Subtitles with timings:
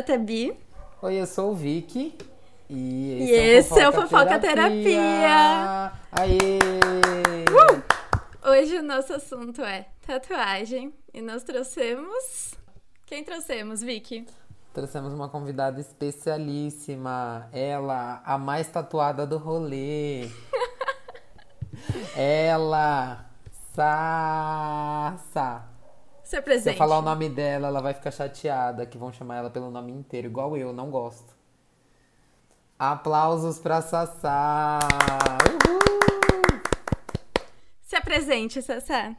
[0.00, 0.56] a Tabi.
[1.02, 2.16] Oi, eu sou o Vicky.
[2.70, 4.82] E esse, e é, esse o é o Fofoca Terapia.
[4.82, 5.92] Terapia.
[6.10, 6.58] Aê!
[7.50, 8.50] Uh!
[8.50, 10.94] Hoje o nosso assunto é tatuagem.
[11.12, 12.54] E nós trouxemos.
[13.04, 14.26] Quem trouxemos, Vicky?
[14.72, 17.50] Trouxemos uma convidada especialíssima.
[17.52, 20.30] Ela, a mais tatuada do rolê.
[22.16, 23.26] Ela,
[23.74, 25.69] Sassa.
[26.30, 26.62] Se apresente.
[26.62, 29.68] Se eu falar o nome dela, ela vai ficar chateada que vão chamar ela pelo
[29.68, 31.36] nome inteiro, igual eu, não gosto.
[32.78, 34.78] Aplausos pra Sassá!
[35.66, 35.80] Uhul!
[37.82, 39.16] Se apresente, Sassá.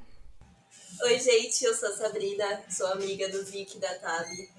[1.03, 4.49] Oi, gente, eu sou a Sabrina, sou amiga do Vic da Tabi.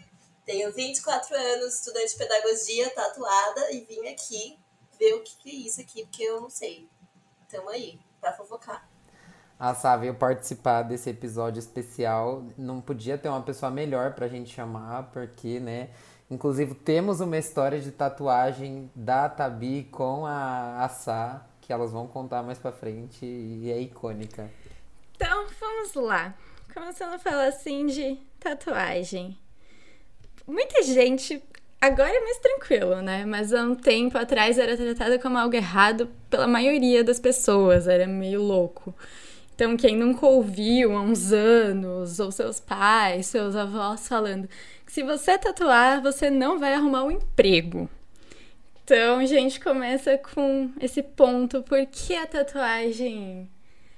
[0.45, 4.59] Tenho 24 anos, estudante de pedagogia, tatuada, e vim aqui
[4.99, 6.87] ver o que é isso aqui, porque eu não sei.
[7.49, 8.92] Tamo aí, pra fofocar.
[9.63, 12.45] A Sá veio participar desse episódio especial.
[12.59, 15.91] Não podia ter uma pessoa melhor pra gente chamar, porque, né?
[16.29, 22.09] Inclusive, temos uma história de tatuagem da Tabi com a, a Sá, que elas vão
[22.09, 24.51] contar mais pra frente e é icônica.
[25.15, 26.35] Então, vamos lá.
[26.75, 29.39] Começando a falar assim de tatuagem.
[30.45, 31.41] Muita gente
[31.81, 33.25] agora é mais tranquilo, né?
[33.25, 38.09] Mas há um tempo atrás era tratado como algo errado pela maioria das pessoas, era
[38.09, 38.93] meio louco.
[39.55, 44.49] Então, quem nunca ouviu há uns anos, ou seus pais, seus avós falando
[44.87, 47.89] que se você tatuar, você não vai arrumar um emprego.
[48.85, 53.49] Então, gente começa com esse ponto: por que a tatuagem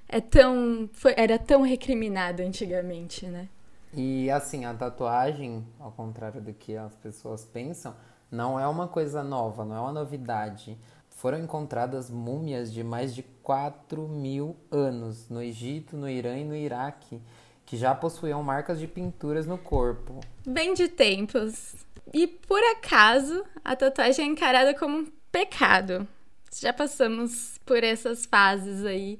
[0.08, 3.48] é tão, foi, era tão recriminada antigamente, né?
[3.92, 7.94] E assim, a tatuagem, ao contrário do que as pessoas pensam,
[8.30, 10.77] não é uma coisa nova, não é uma novidade
[11.25, 16.54] foram encontradas múmias de mais de 4 mil anos no Egito, no Irã e no
[16.54, 17.19] Iraque,
[17.65, 20.21] que já possuíam marcas de pinturas no corpo.
[20.47, 21.76] Bem de tempos.
[22.12, 26.06] E por acaso, a tatuagem é encarada como um pecado.
[26.60, 29.19] Já passamos por essas fases aí.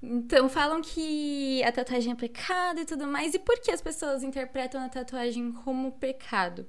[0.00, 3.34] Então falam que a tatuagem é pecado e tudo mais.
[3.34, 6.64] E por que as pessoas interpretam a tatuagem como pecado?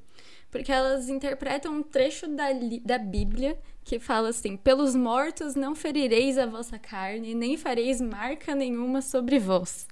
[0.55, 2.45] Porque elas interpretam um trecho da,
[2.85, 8.55] da Bíblia que fala assim: Pelos mortos não ferireis a vossa carne, nem fareis marca
[8.55, 9.85] nenhuma sobre vós.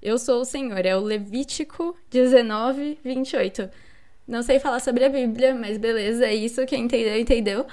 [0.00, 0.86] Eu sou o Senhor.
[0.86, 3.68] É o Levítico 19, 28.
[4.26, 6.64] Não sei falar sobre a Bíblia, mas beleza, é isso.
[6.64, 7.66] Quem entendeu, entendeu.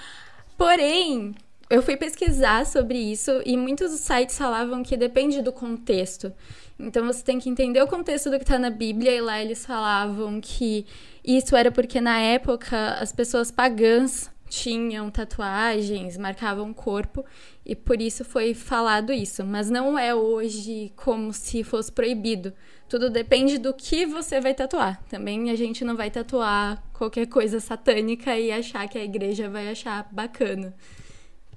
[0.57, 1.34] Porém,
[1.69, 6.34] eu fui pesquisar sobre isso e muitos sites falavam que depende do contexto.
[6.78, 9.66] Então você tem que entender o contexto do que está na Bíblia, e lá eles
[9.66, 10.85] falavam que
[11.25, 17.25] isso era porque na época as pessoas pagãs tinham tatuagens, marcavam o corpo
[17.66, 19.44] e por isso foi falado isso.
[19.44, 22.53] Mas não é hoje como se fosse proibido.
[22.88, 25.02] Tudo depende do que você vai tatuar.
[25.09, 29.69] Também a gente não vai tatuar qualquer coisa satânica e achar que a igreja vai
[29.69, 30.75] achar bacana.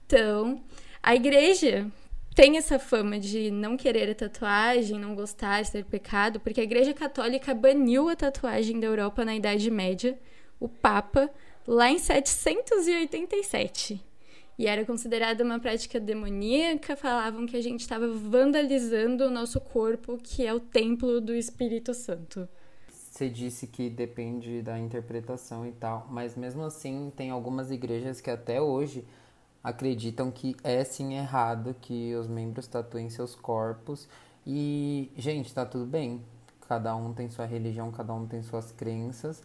[0.07, 0.63] Então,
[1.03, 1.87] a igreja
[2.39, 6.95] tem essa fama de não querer a tatuagem, não gostar, ser pecado, porque a igreja
[6.95, 10.17] católica baniu a tatuagem da Europa na Idade Média.
[10.61, 11.29] O Papa
[11.67, 14.01] lá em 787.
[14.57, 20.17] E era considerada uma prática demoníaca, falavam que a gente estava vandalizando o nosso corpo,
[20.17, 22.49] que é o templo do Espírito Santo.
[23.11, 28.31] Você disse que depende da interpretação e tal, mas mesmo assim tem algumas igrejas que
[28.31, 29.05] até hoje
[29.63, 34.09] acreditam que é sim errado que os membros tatuem seus corpos.
[34.47, 36.23] E, gente, tá tudo bem.
[36.69, 39.43] Cada um tem sua religião, cada um tem suas crenças.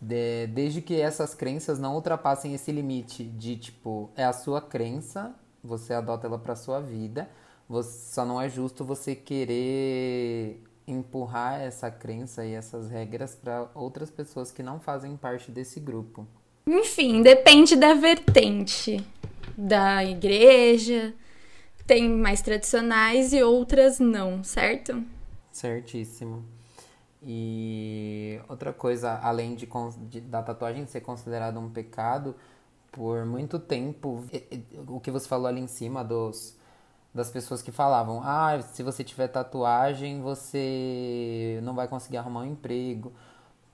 [0.00, 5.34] De, desde que essas crenças não ultrapassem esse limite de tipo, é a sua crença,
[5.64, 7.30] você adota ela para sua vida,
[7.66, 14.10] você, só não é justo você querer empurrar essa crença e essas regras para outras
[14.10, 16.26] pessoas que não fazem parte desse grupo.
[16.66, 19.02] Enfim, depende da vertente
[19.56, 21.14] da igreja.
[21.86, 25.02] Tem mais tradicionais e outras não, certo?
[25.50, 26.44] Certíssimo.
[27.22, 29.68] E outra coisa, além de,
[30.08, 32.34] de, da tatuagem ser considerada um pecado,
[32.90, 34.24] por muito tempo,
[34.88, 36.56] o que você falou ali em cima dos,
[37.14, 42.52] das pessoas que falavam: ah, se você tiver tatuagem, você não vai conseguir arrumar um
[42.52, 43.12] emprego,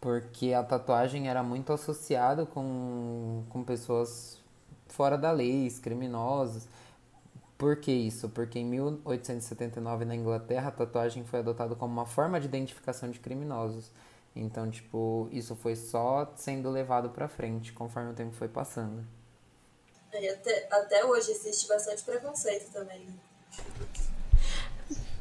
[0.00, 4.42] porque a tatuagem era muito associada com, com pessoas
[4.88, 6.67] fora da lei, criminosos.
[7.59, 8.29] Por que isso?
[8.29, 13.19] Porque em 1879 na Inglaterra a tatuagem foi adotada como uma forma de identificação de
[13.19, 13.91] criminosos.
[14.35, 19.03] Então, tipo, isso foi só sendo levado para frente conforme o tempo foi passando.
[20.12, 23.00] É, até, até hoje existe bastante preconceito também.
[23.00, 23.15] Né?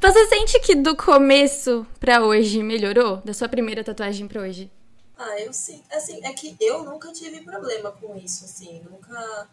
[0.02, 3.18] Você sente que do começo para hoje melhorou?
[3.18, 4.70] Da sua primeira tatuagem para hoje?
[5.18, 5.84] Ah, eu sim.
[5.92, 8.82] Assim, é que eu nunca tive problema com isso, assim.
[8.82, 9.50] Nunca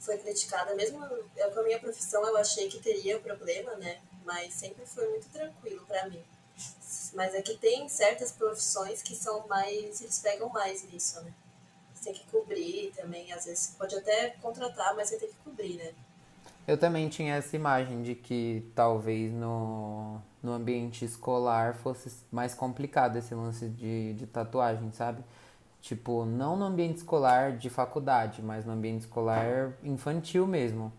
[0.00, 0.74] foi criticada.
[0.74, 1.04] Mesmo
[1.36, 4.00] eu, com a minha profissão, eu achei que teria problema, né?
[4.24, 6.22] Mas sempre foi muito tranquilo para mim.
[7.14, 10.00] Mas é que tem certas profissões que são mais.
[10.00, 11.32] Eles pegam mais nisso, né?
[11.94, 13.32] Você tem que cobrir também.
[13.32, 15.94] Às vezes pode até contratar, mas você tem que cobrir, né?
[16.66, 23.16] Eu também tinha essa imagem de que talvez no, no ambiente escolar fosse mais complicado
[23.16, 25.22] esse lance de, de tatuagem, sabe?
[25.82, 30.90] Tipo, não no ambiente escolar de faculdade, mas no ambiente escolar infantil mesmo.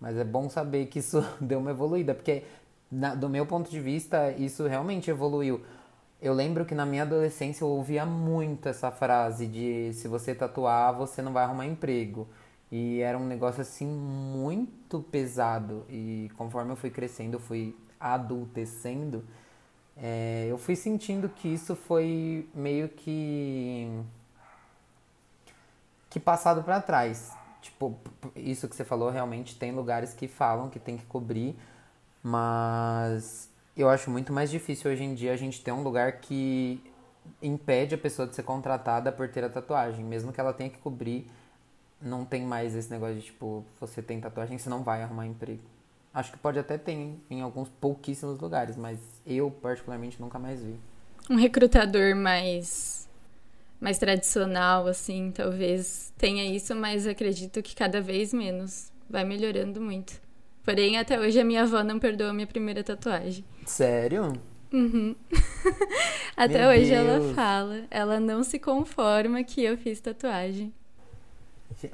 [0.00, 2.44] Mas é bom saber que isso deu uma evoluída, porque
[2.90, 5.60] na, do meu ponto de vista, isso realmente evoluiu.
[6.20, 10.94] Eu lembro que na minha adolescência eu ouvia muito essa frase de se você tatuar,
[10.94, 12.26] você não vai arrumar emprego.
[12.70, 15.84] E era um negócio assim muito pesado.
[15.88, 19.24] E conforme eu fui crescendo, eu fui adultecendo,
[19.96, 23.90] é, eu fui sentindo que isso foi meio que
[26.08, 27.32] que passado para trás.
[27.60, 27.98] Tipo,
[28.36, 31.56] isso que você falou, realmente tem lugares que falam que tem que cobrir,
[32.22, 36.82] mas eu acho muito mais difícil hoje em dia a gente ter um lugar que
[37.42, 40.78] impede a pessoa de ser contratada por ter a tatuagem, mesmo que ela tenha que
[40.78, 41.30] cobrir,
[42.00, 45.62] não tem mais esse negócio de tipo, você tem tatuagem, você não vai arrumar emprego.
[46.12, 50.62] Acho que pode até ter em, em alguns pouquíssimos lugares, mas eu particularmente nunca mais
[50.62, 50.74] vi.
[51.30, 53.08] Um recrutador mais
[53.80, 58.90] mais tradicional, assim, talvez tenha isso, mas acredito que cada vez menos.
[59.08, 60.20] Vai melhorando muito.
[60.64, 63.42] Porém, até hoje a minha avó não perdoa a minha primeira tatuagem.
[63.64, 64.32] Sério?
[64.70, 65.14] Uhum.
[66.36, 67.08] até Meu hoje Deus.
[67.08, 67.84] ela fala.
[67.90, 70.74] Ela não se conforma que eu fiz tatuagem.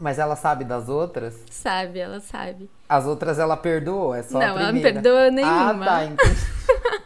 [0.00, 1.34] Mas ela sabe das outras?
[1.50, 2.70] Sabe, ela sabe.
[2.88, 4.14] As outras ela perdoou?
[4.14, 4.88] É só não, a primeira?
[4.88, 5.84] ela não perdoa nenhuma.
[5.84, 6.40] Ah, tá, entendi.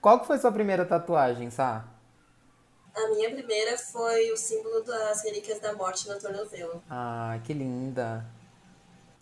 [0.00, 1.86] Qual que foi sua primeira tatuagem, Sá?
[2.94, 6.82] A minha primeira foi o símbolo das relíquias da morte no tornozelo.
[6.88, 8.24] Ah, que linda.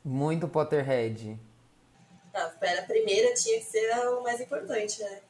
[0.05, 1.39] Muito Potterhead.
[2.35, 5.21] Ah, pera, a primeira tinha que ser o mais importante, né?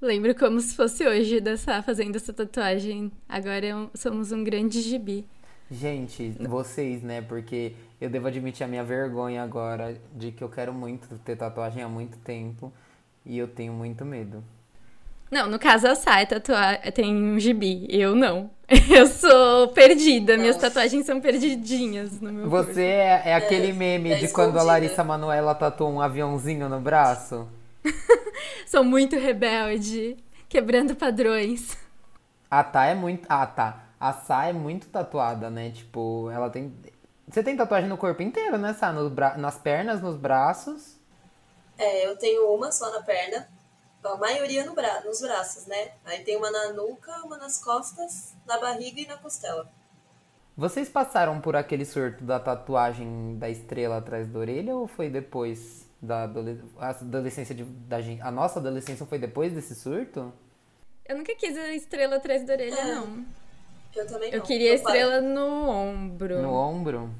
[0.00, 3.10] Lembro como se fosse hoje dessa, fazendo essa tatuagem.
[3.28, 5.26] Agora é somos um grande gibi.
[5.70, 7.22] Gente, vocês, né?
[7.22, 11.82] Porque eu devo admitir a minha vergonha agora de que eu quero muito ter tatuagem
[11.82, 12.72] há muito tempo
[13.24, 14.44] e eu tenho muito medo.
[15.30, 18.50] Não, no caso a Sai tatuar, tem um gibi, eu não.
[18.88, 20.40] Eu sou perdida, Nossa.
[20.40, 24.62] minhas tatuagens são perdidinhas no meu Você é, é, aquele meme é, de quando a
[24.62, 27.46] Larissa Manoela tatuou um aviãozinho no braço?
[28.66, 30.16] Sou muito rebelde,
[30.48, 31.76] quebrando padrões.
[32.50, 33.26] A Tá é muito.
[33.28, 33.84] Ah, tá.
[33.98, 35.70] A Sá é muito tatuada, né?
[35.70, 36.74] Tipo, ela tem.
[37.26, 38.92] Você tem tatuagem no corpo inteiro, né, Sá?
[38.92, 39.36] Bra...
[39.36, 40.96] Nas pernas, nos braços.
[41.78, 43.48] É, eu tenho uma só na perna.
[44.04, 45.00] A maioria no bra...
[45.00, 45.92] nos braços, né?
[46.04, 49.68] Aí tem uma na nuca, uma nas costas, na barriga e na costela.
[50.56, 55.83] Vocês passaram por aquele surto da tatuagem da estrela atrás da orelha ou foi depois?
[56.06, 56.24] Da
[56.78, 58.20] adolescência de, da gente.
[58.22, 60.32] A nossa adolescência foi depois desse surto?
[61.06, 62.94] Eu nunca quis a estrela atrás da orelha, é.
[62.94, 63.24] não.
[63.94, 64.38] Eu também não.
[64.38, 66.42] Eu queria a estrela no ombro.
[66.42, 67.10] No ombro?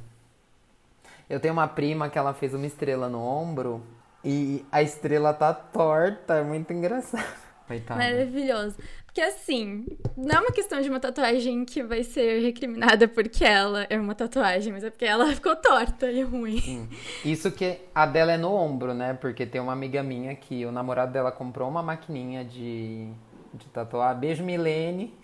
[1.28, 3.82] Eu tenho uma prima que ela fez uma estrela no ombro
[4.24, 7.44] e a estrela tá torta, é muito engraçado.
[7.66, 8.00] Coitada.
[8.00, 8.76] Maravilhoso.
[9.14, 13.86] Porque assim, não é uma questão de uma tatuagem que vai ser recriminada porque ela
[13.88, 16.60] é uma tatuagem, mas é porque ela ficou torta e ruim.
[16.60, 16.88] Sim.
[17.24, 19.14] Isso que a dela é no ombro, né?
[19.14, 23.08] Porque tem uma amiga minha que o namorado dela comprou uma maquininha de,
[23.52, 24.18] de tatuar.
[24.18, 25.14] Beijo, Milene.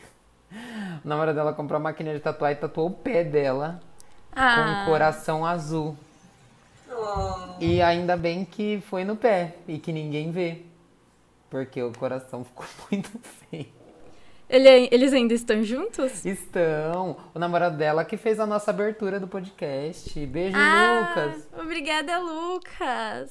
[1.04, 3.80] O namorado dela comprou uma maquininha de tatuar e tatuou o pé dela
[4.30, 4.54] ah.
[4.54, 5.97] com um coração azul.
[6.88, 7.56] Oh.
[7.59, 10.62] E ainda bem que foi no pé e que ninguém vê.
[11.50, 13.11] Porque o coração ficou muito
[13.50, 13.79] feio.
[14.50, 16.25] Ele, eles ainda estão juntos?
[16.25, 17.16] Estão.
[17.33, 20.26] O namorado dela que fez a nossa abertura do podcast.
[20.26, 21.49] Beijo, ah, Lucas.
[21.57, 23.30] Obrigada, Lucas.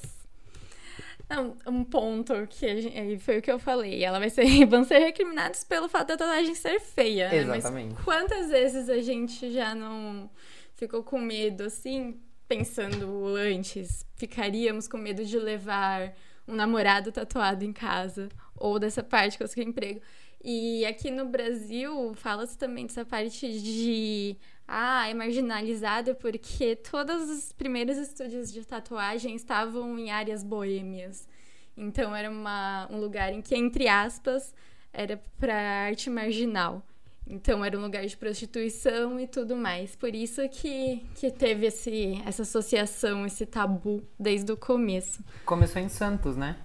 [1.28, 4.02] Não, um ponto que foi o que eu falei.
[4.02, 7.28] Ela vai ser, vão ser recriminados pelo fato da tatuagem ser feia.
[7.28, 7.36] Né?
[7.36, 7.94] Exatamente.
[7.94, 10.30] Mas quantas vezes a gente já não
[10.74, 14.06] ficou com medo, assim, pensando antes?
[14.16, 16.14] Ficaríamos com medo de levar
[16.48, 20.00] um namorado tatuado em casa ou dessa parte que eu consegui emprego.
[20.42, 27.52] E aqui no Brasil fala-se também dessa parte de ah, é marginalizada porque todos os
[27.52, 31.28] primeiros estúdios de tatuagem estavam em áreas boêmias.
[31.76, 34.54] Então era uma, um lugar em que, entre aspas,
[34.92, 36.82] era para arte marginal.
[37.26, 39.94] Então era um lugar de prostituição e tudo mais.
[39.94, 45.22] Por isso que, que teve esse, essa associação, esse tabu desde o começo.
[45.44, 46.56] Começou em Santos, né?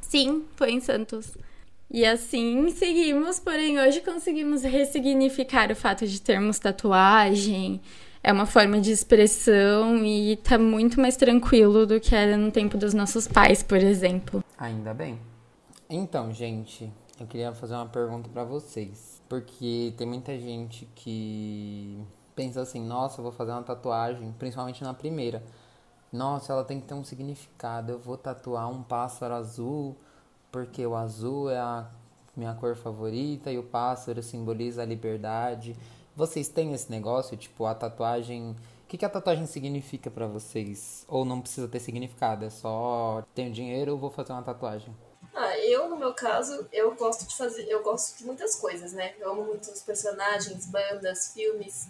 [0.00, 1.36] Sim, foi em Santos.
[1.90, 7.80] E assim seguimos, porém hoje conseguimos ressignificar o fato de termos tatuagem.
[8.22, 12.78] É uma forma de expressão e tá muito mais tranquilo do que era no tempo
[12.78, 14.42] dos nossos pais, por exemplo.
[14.56, 15.20] Ainda bem.
[15.90, 19.22] Então, gente, eu queria fazer uma pergunta para vocês.
[19.28, 21.98] Porque tem muita gente que
[22.34, 25.42] pensa assim, nossa, eu vou fazer uma tatuagem, principalmente na primeira.
[26.12, 27.92] Nossa, ela tem que ter um significado.
[27.92, 29.96] Eu vou tatuar um pássaro azul,
[30.54, 31.84] porque o azul é a
[32.36, 35.76] minha cor favorita e o pássaro simboliza a liberdade.
[36.14, 38.54] Vocês têm esse negócio, tipo, a tatuagem.
[38.84, 41.04] O que, que a tatuagem significa para vocês?
[41.08, 42.44] Ou não precisa ter significado?
[42.44, 44.96] É só tenho dinheiro, vou fazer uma tatuagem.
[45.34, 47.64] Ah, eu, no meu caso, eu gosto de fazer.
[47.64, 49.12] Eu gosto de muitas coisas, né?
[49.18, 51.88] Eu amo muitos personagens, bandas, filmes.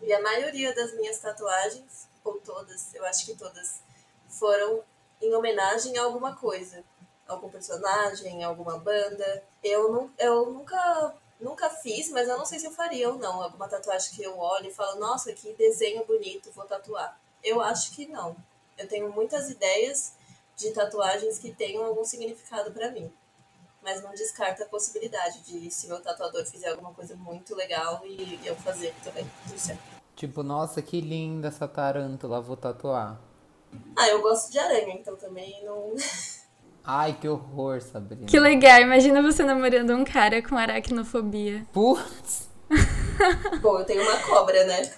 [0.00, 3.80] E a maioria das minhas tatuagens, ou todas, eu acho que todas,
[4.28, 4.84] foram
[5.20, 6.84] em homenagem a alguma coisa.
[7.28, 9.44] Algum personagem, alguma banda.
[9.62, 13.42] Eu, não, eu nunca, nunca fiz, mas eu não sei se eu faria ou não.
[13.42, 17.20] Alguma tatuagem que eu olho e falo, nossa, que desenho bonito, vou tatuar.
[17.44, 18.34] Eu acho que não.
[18.76, 20.14] Eu tenho muitas ideias
[20.56, 23.12] de tatuagens que tenham algum significado para mim.
[23.82, 28.40] Mas não descarta a possibilidade de, se meu tatuador fizer alguma coisa muito legal e
[28.44, 29.82] eu fazer também, tudo certo.
[30.16, 33.20] Tipo, nossa, que linda essa tarântula, vou tatuar.
[33.96, 35.94] Ah, eu gosto de aranha, então também não.
[36.90, 38.24] Ai, que horror, Sabrina.
[38.24, 41.66] Que legal, imagina você namorando um cara com aracnofobia.
[41.70, 42.48] Putz!
[43.60, 44.90] Bom, eu tenho uma cobra, né?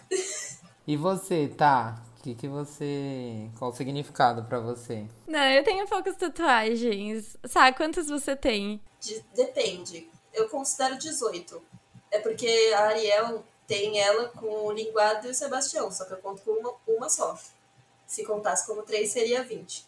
[0.86, 2.00] E você, tá?
[2.16, 3.50] O que, que você.
[3.58, 5.04] Qual o significado para você?
[5.26, 7.36] Não, eu tenho poucas tatuagens.
[7.44, 8.80] Sabe quantas você tem?
[9.00, 10.08] De- depende.
[10.32, 11.60] Eu considero 18.
[12.12, 16.18] É porque a Ariel tem ela com o Linguado e o Sebastião, só que eu
[16.18, 17.36] conto com uma, uma só.
[18.06, 19.84] Se contasse como três, seria 20.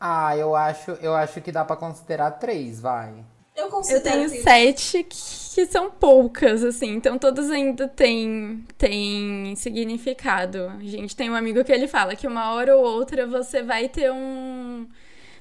[0.00, 3.12] Ah, eu acho, eu acho que dá pra considerar três, vai.
[3.56, 10.68] Eu Eu tenho que- sete que são poucas, assim, então todas ainda têm, têm significado.
[10.78, 13.88] A gente tem um amigo que ele fala que uma hora ou outra você vai
[13.88, 14.86] ter um.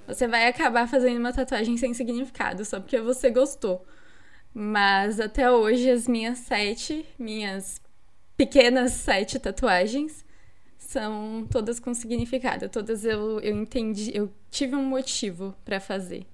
[0.07, 3.85] Você vai acabar fazendo uma tatuagem sem significado, só porque você gostou.
[4.53, 7.79] Mas até hoje as minhas sete, minhas
[8.35, 10.25] pequenas sete tatuagens
[10.77, 12.69] são todas com significado.
[12.69, 16.25] Todas eu, eu entendi, eu tive um motivo pra fazer.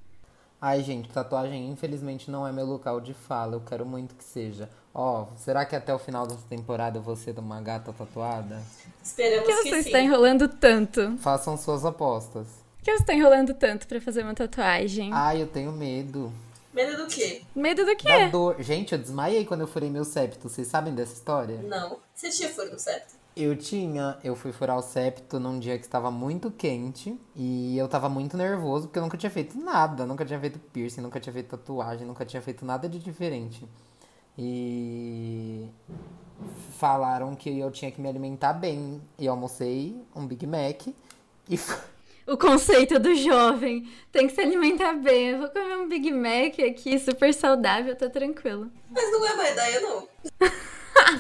[0.61, 3.55] Ai, gente, tatuagem infelizmente não é meu local de fala.
[3.55, 4.69] Eu quero muito que seja.
[4.93, 8.61] Ó, será que até o final dessa temporada eu vou ser uma gata tatuada?
[9.03, 9.89] Esperamos Por que que, você sim.
[9.89, 11.17] está enrolando tanto?
[11.17, 12.47] Façam suas apostas.
[12.77, 15.09] Por que você está enrolando tanto pra fazer uma tatuagem?
[15.13, 16.31] Ai, eu tenho medo.
[16.73, 17.41] Medo do quê?
[17.55, 18.27] Medo do Da quê?
[18.27, 18.55] dor.
[18.59, 20.47] Gente, eu desmaiei quando eu furei meu septo.
[20.49, 21.57] Vocês sabem dessa história?
[21.63, 21.99] Não.
[22.15, 23.15] Você tinha furo no septo?
[23.35, 27.87] Eu tinha, eu fui furar o septo num dia que estava muito quente e eu
[27.87, 31.33] tava muito nervoso porque eu nunca tinha feito nada, nunca tinha feito piercing, nunca tinha
[31.33, 33.67] feito tatuagem, nunca tinha feito nada de diferente.
[34.37, 35.67] E
[36.77, 39.01] falaram que eu tinha que me alimentar bem.
[39.17, 40.87] E eu almocei um Big Mac
[41.49, 41.59] e
[42.25, 45.31] O conceito do jovem tem que se alimentar bem.
[45.31, 48.71] Eu vou comer um Big Mac aqui, super saudável, tá tranquilo.
[48.89, 50.07] Mas não é má ideia, não.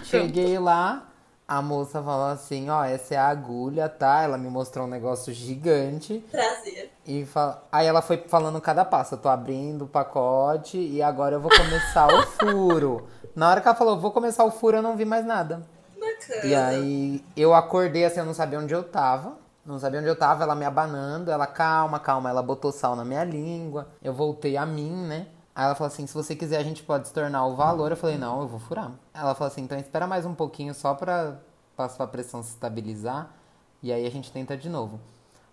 [0.05, 1.12] cheguei lá,
[1.47, 4.21] a moça falou assim, ó, essa é a agulha, tá?
[4.21, 6.23] Ela me mostrou um negócio gigante.
[6.31, 6.91] Prazer.
[7.05, 7.63] E fala...
[7.71, 9.15] Aí ela foi falando cada passo.
[9.15, 13.07] Eu tô abrindo o pacote e agora eu vou começar o furo.
[13.35, 15.63] Na hora que ela falou, vou começar o furo, eu não vi mais nada.
[15.99, 16.45] Bacana.
[16.45, 19.37] E aí eu acordei assim, eu não sabia onde eu tava.
[19.65, 21.31] Não sabia onde eu tava, ela me abanando.
[21.31, 22.29] Ela, calma, calma.
[22.29, 23.87] Ela botou sal na minha língua.
[24.01, 25.27] Eu voltei a mim, né?
[25.55, 27.91] Aí ela falou assim: se você quiser, a gente pode se tornar o valor.
[27.91, 28.91] Eu falei: não, eu vou furar.
[29.13, 31.39] Ela falou assim: então espera mais um pouquinho só pra,
[31.75, 33.29] pra sua pressão se estabilizar.
[33.81, 34.99] E aí a gente tenta de novo.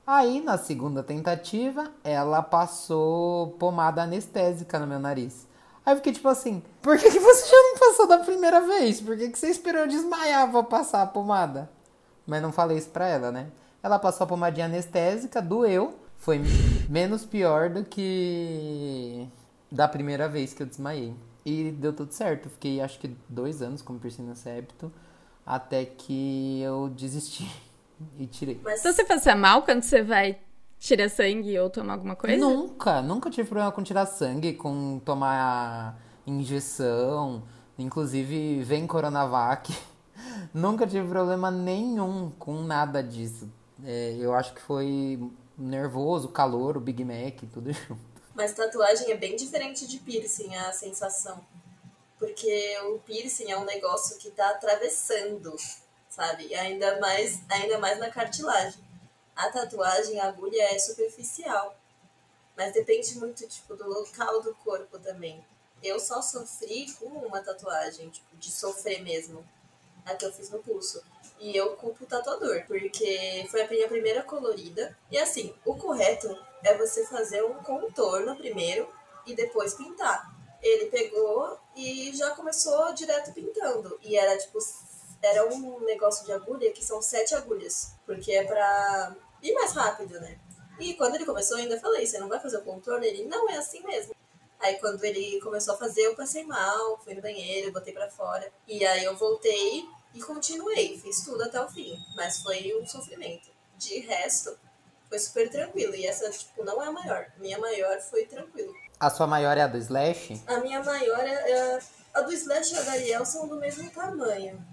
[0.06, 5.46] Aí, na segunda tentativa, ela passou pomada anestésica no meu nariz.
[5.84, 9.00] Aí eu fiquei tipo assim, por que, que você já não passou da primeira vez?
[9.00, 11.70] Por que, que você esperou desmaiar pra passar a pomada?
[12.26, 13.48] Mas não falei isso pra ela, né?
[13.82, 15.94] Ela passou a pomadinha anestésica, doeu.
[16.16, 16.40] Foi
[16.88, 19.26] menos pior do que
[19.70, 21.14] da primeira vez que eu desmaiei.
[21.44, 22.46] E deu tudo certo.
[22.46, 24.92] Eu Fiquei acho que dois anos com piercing no septo.
[25.44, 27.50] Até que eu desisti
[28.18, 28.60] e tirei.
[28.62, 30.38] Mas Então você passa mal quando você vai
[30.78, 32.36] tirar sangue ou tomar alguma coisa?
[32.36, 37.42] Nunca, nunca tive problema com tirar sangue, com tomar injeção.
[37.78, 39.74] Inclusive, vem Coronavac.
[40.52, 43.50] nunca tive problema nenhum com nada disso.
[43.84, 45.18] É, eu acho que foi
[45.56, 48.09] nervoso, calor, o Big Mac, tudo junto.
[48.34, 51.44] Mas tatuagem é bem diferente de piercing, a sensação.
[52.18, 55.56] Porque o piercing é um negócio que tá atravessando,
[56.08, 56.46] sabe?
[56.46, 58.80] E ainda mais, ainda mais na cartilagem.
[59.34, 61.76] A tatuagem, a agulha é superficial.
[62.56, 65.44] Mas depende muito, tipo, do local do corpo também.
[65.82, 69.42] Eu só sofri com uma tatuagem, tipo, de sofrer mesmo.
[70.04, 71.02] A que eu fiz no pulso.
[71.38, 74.96] E eu culpo o tatuador, porque foi a minha primeira colorida.
[75.10, 76.28] E assim, o correto
[76.64, 78.88] é você fazer um contorno primeiro
[79.26, 80.30] e depois pintar.
[80.62, 83.98] Ele pegou e já começou direto pintando.
[84.02, 84.58] E era tipo,
[85.22, 90.20] era um negócio de agulha que são sete agulhas, porque é pra ir mais rápido,
[90.20, 90.38] né?
[90.78, 93.04] E quando ele começou, eu ainda falei: você não vai fazer o contorno?
[93.04, 94.14] Ele, não, é assim mesmo.
[94.58, 98.52] Aí quando ele começou a fazer, eu passei mal, fui no banheiro, botei para fora.
[98.68, 101.98] E aí eu voltei e continuei, fiz tudo até o fim.
[102.14, 103.48] Mas foi um sofrimento.
[103.76, 104.58] De resto,
[105.10, 105.94] foi super tranquilo.
[105.94, 107.26] E essa, tipo, não é a maior.
[107.36, 108.72] Minha maior foi tranquilo.
[108.98, 110.42] A sua maior é a do Slash?
[110.46, 111.50] A minha maior é.
[111.50, 111.78] é
[112.14, 114.64] a do Slash e a da Ariel são do mesmo tamanho.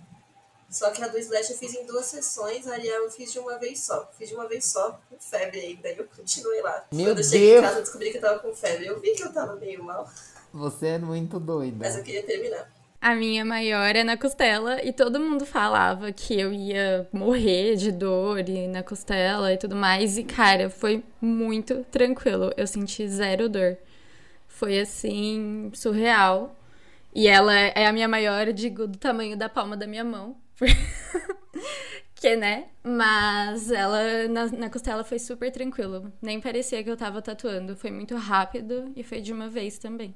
[0.69, 3.39] Só que a do Slash eu fiz em duas sessões, a Ariel eu fiz de
[3.39, 4.11] uma vez só.
[4.17, 5.89] Fiz de uma vez só, com febre ainda.
[5.89, 6.85] Eu continuei lá.
[6.91, 7.29] Meu Quando eu Deus.
[7.29, 8.85] cheguei em casa, eu descobri que eu tava com febre.
[8.87, 10.09] Eu vi que eu tava meio mal,
[10.53, 11.77] Você é muito doida.
[11.79, 12.69] mas eu queria terminar.
[12.99, 17.91] A minha maior é na costela e todo mundo falava que eu ia morrer de
[17.91, 20.17] dor e na costela e tudo mais.
[20.17, 22.51] E, cara, foi muito tranquilo.
[22.57, 23.77] Eu senti zero dor.
[24.47, 26.55] Foi assim, surreal.
[27.13, 30.35] E ela é a minha maior, digo, do tamanho da palma da minha mão.
[32.19, 32.65] que, né?
[32.83, 36.11] Mas ela na, na costela foi super tranquilo.
[36.21, 37.75] Nem parecia que eu tava tatuando.
[37.75, 40.15] Foi muito rápido e foi de uma vez também.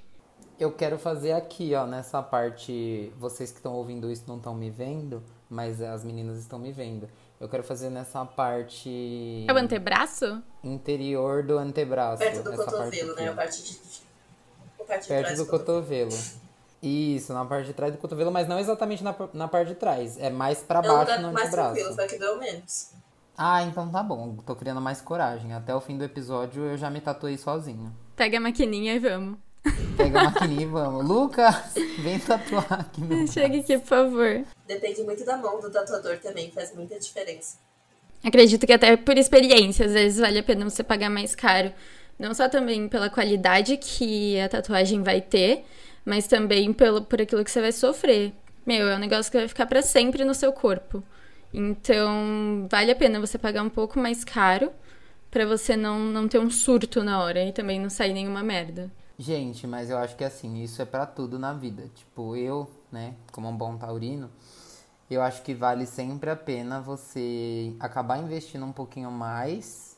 [0.60, 3.12] Eu quero fazer aqui, ó, nessa parte.
[3.18, 7.10] Vocês que estão ouvindo isso não estão me vendo, mas as meninas estão me vendo.
[7.40, 10.42] Eu quero fazer nessa parte É o antebraço?
[10.64, 12.20] interior do antebraço.
[12.20, 13.30] Perto do cotovelo, parte né?
[13.30, 13.80] A parte de.
[14.80, 16.12] A parte de Perto trás do cotovelo.
[16.84, 20.18] Isso, na parte de trás do cotovelo, mas não exatamente na, na parte de trás.
[20.20, 21.74] É mais pra É um baixo lugar no mais antebraço.
[21.74, 22.92] tranquilo, foi a que doeu menos.
[23.38, 24.36] Ah, então tá bom.
[24.46, 25.54] Tô criando mais coragem.
[25.54, 27.92] Até o fim do episódio eu já me tatuei sozinho.
[28.16, 29.40] Pega a maquininha e vamos.
[30.04, 31.08] Pega a maquininha e vamos.
[31.08, 31.56] Lucas,
[32.00, 34.44] vem tatuar aqui meu Chega aqui, por favor.
[34.68, 37.58] Depende muito da mão do tatuador também, faz muita diferença.
[38.24, 41.72] Acredito que até por experiência, às vezes vale a pena você pagar mais caro.
[42.18, 45.66] Não só também pela qualidade que a tatuagem vai ter,
[46.06, 48.34] mas também pelo, por aquilo que você vai sofrer.
[48.66, 51.04] Meu, é um negócio que vai ficar pra sempre no seu corpo.
[51.54, 54.72] Então, vale a pena você pagar um pouco mais caro
[55.30, 58.92] pra você não, não ter um surto na hora e também não sair nenhuma merda.
[59.22, 61.88] Gente, mas eu acho que assim, isso é pra tudo na vida.
[61.94, 64.32] Tipo, eu, né, como um bom taurino,
[65.12, 69.96] eu acho que vale sempre a pena você acabar investindo um pouquinho mais.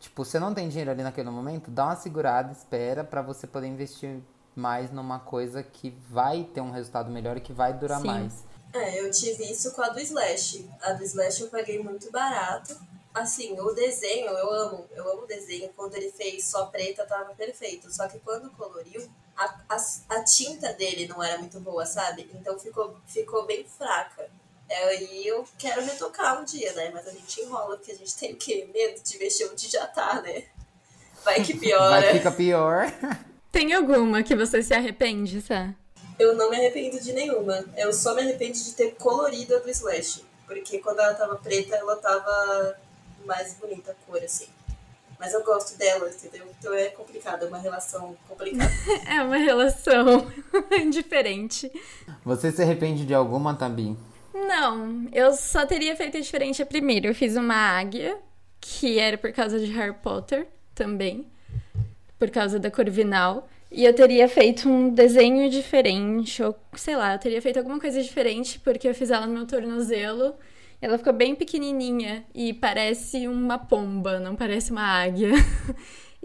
[0.00, 3.66] Tipo, você não tem dinheiro ali naquele momento, dá uma segurada, espera pra você poder
[3.66, 4.20] investir
[4.56, 8.06] mais numa coisa que vai ter um resultado melhor e que vai durar Sim.
[8.06, 8.44] mais.
[8.72, 10.66] É, eu tive isso com a do Slash.
[10.80, 12.74] A do Slash eu paguei muito barato.
[13.14, 15.70] Assim, o desenho, eu amo, eu amo o desenho.
[15.76, 17.88] Quando ele fez só preta, tava perfeito.
[17.94, 19.76] Só que quando coloriu, a, a,
[20.16, 22.28] a tinta dele não era muito boa, sabe?
[22.34, 24.28] Então ficou, ficou bem fraca.
[24.68, 26.90] É, e eu quero retocar um dia, né?
[26.92, 28.68] Mas a gente enrola, porque a gente tem o quê?
[28.74, 30.44] Medo de mexer onde já tá, né?
[31.24, 32.00] Vai que piora.
[32.00, 32.92] Vai ficar pior.
[33.52, 35.72] Tem alguma que você se arrepende, Sá?
[36.18, 37.64] Eu não me arrependo de nenhuma.
[37.76, 40.24] Eu só me arrependo de ter colorido a do Slash.
[40.46, 42.76] Porque quando ela tava preta, ela tava
[43.24, 44.48] mais bonita a cor, assim.
[45.18, 46.46] Mas eu gosto dela, entendeu?
[46.58, 48.70] Então é complicado, é uma relação complicada.
[49.06, 50.26] É uma relação
[50.90, 51.70] diferente.
[52.24, 53.96] Você se arrepende de alguma, Tabi?
[54.34, 57.06] Não, eu só teria feito diferente a primeira.
[57.06, 58.18] Eu fiz uma águia,
[58.60, 61.26] que era por causa de Harry Potter também,
[62.18, 63.48] por causa da Corvinal.
[63.70, 68.02] E eu teria feito um desenho diferente, ou sei lá, eu teria feito alguma coisa
[68.02, 70.34] diferente, porque eu fiz ela no meu tornozelo.
[70.80, 75.30] Ela ficou bem pequenininha e parece uma pomba, não parece uma águia.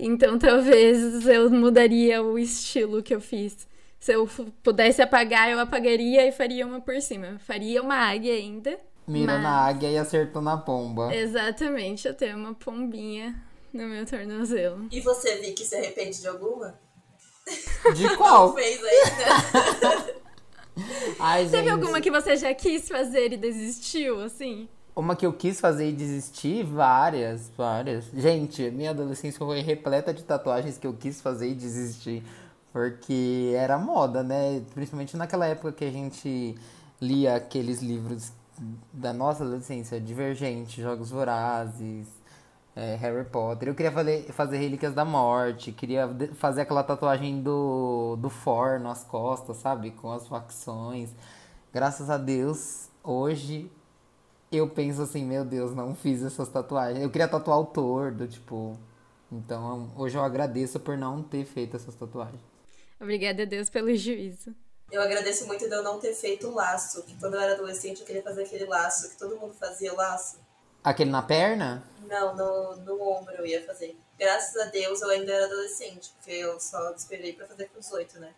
[0.02, 3.68] Então talvez eu mudaria o estilo que eu fiz.
[4.00, 4.26] Se eu
[4.64, 7.38] pudesse apagar, eu apagaria e faria uma por cima.
[7.46, 8.80] Faria uma águia ainda.
[9.06, 11.14] Mirou Mas- na águia e acertou na pomba.
[11.14, 13.36] Exatamente, eu tenho uma pombinha
[13.74, 14.88] no meu tornozelo.
[14.90, 16.80] E você, Vicky, se arrepende de alguma?
[17.94, 18.54] De Não qual?
[18.56, 20.14] fez ainda?
[21.20, 21.70] Ai, Teve gente.
[21.70, 24.68] alguma que você já quis fazer e desistiu, assim?
[24.96, 28.06] Uma que eu quis fazer e desistir, várias, várias.
[28.14, 32.24] Gente, minha adolescência foi repleta de tatuagens que eu quis fazer e desistir.
[32.74, 34.62] Porque era moda, né?
[34.74, 36.56] Principalmente naquela época que a gente
[37.02, 38.32] lia aqueles livros
[38.92, 42.08] da nossa adolescência, Divergente, Jogos Vorazes,
[42.76, 43.70] é, Harry Potter.
[43.70, 49.04] Eu queria fazer, fazer Relíquias da Morte, queria fazer aquela tatuagem do, do For nas
[49.04, 49.92] costas, sabe?
[49.92, 51.10] Com as facções.
[51.74, 53.72] Graças a Deus, hoje
[54.52, 57.04] eu penso assim, meu Deus, não fiz essas tatuagens.
[57.04, 58.78] Eu queria tatuar o tordo, tipo.
[59.32, 62.42] Então, hoje eu agradeço por não ter feito essas tatuagens.
[63.00, 64.56] Obrigada a Deus pelo juízo.
[64.92, 68.00] Eu agradeço muito de eu não ter feito o laço, que quando eu era adolescente
[68.00, 70.40] eu queria fazer aquele laço, que todo mundo fazia laço.
[70.84, 71.84] Aquele na perna?
[72.08, 73.98] Não, no, no ombro eu ia fazer.
[74.18, 78.20] Graças a Deus eu ainda era adolescente, porque eu só esperei pra fazer com 18,
[78.20, 78.32] né?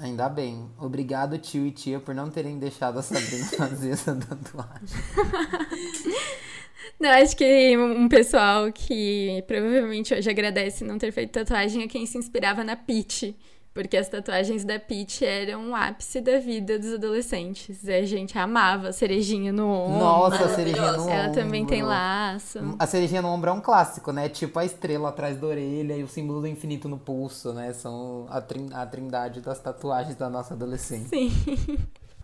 [0.00, 0.68] Ainda bem.
[0.78, 4.98] Obrigado, tio e tia, por não terem deixado a Sabrina fazer essa tatuagem.
[6.98, 12.06] Não, acho que um pessoal que provavelmente hoje agradece não ter feito tatuagem é quem
[12.06, 13.36] se inspirava na Peach.
[13.74, 17.88] Porque as tatuagens da Peach eram o ápice da vida dos adolescentes.
[17.88, 19.98] A gente amava a cerejinha no ombro.
[19.98, 21.12] Nossa, a cerejinha no ombro.
[21.12, 22.60] Ela também tem laço.
[22.78, 24.28] A cerejinha no ombro é um clássico, né?
[24.28, 27.72] Tipo a estrela atrás da orelha e o símbolo do infinito no pulso, né?
[27.72, 31.08] São a, trin a trindade das tatuagens da nossa adolescência.
[31.08, 31.32] Sim.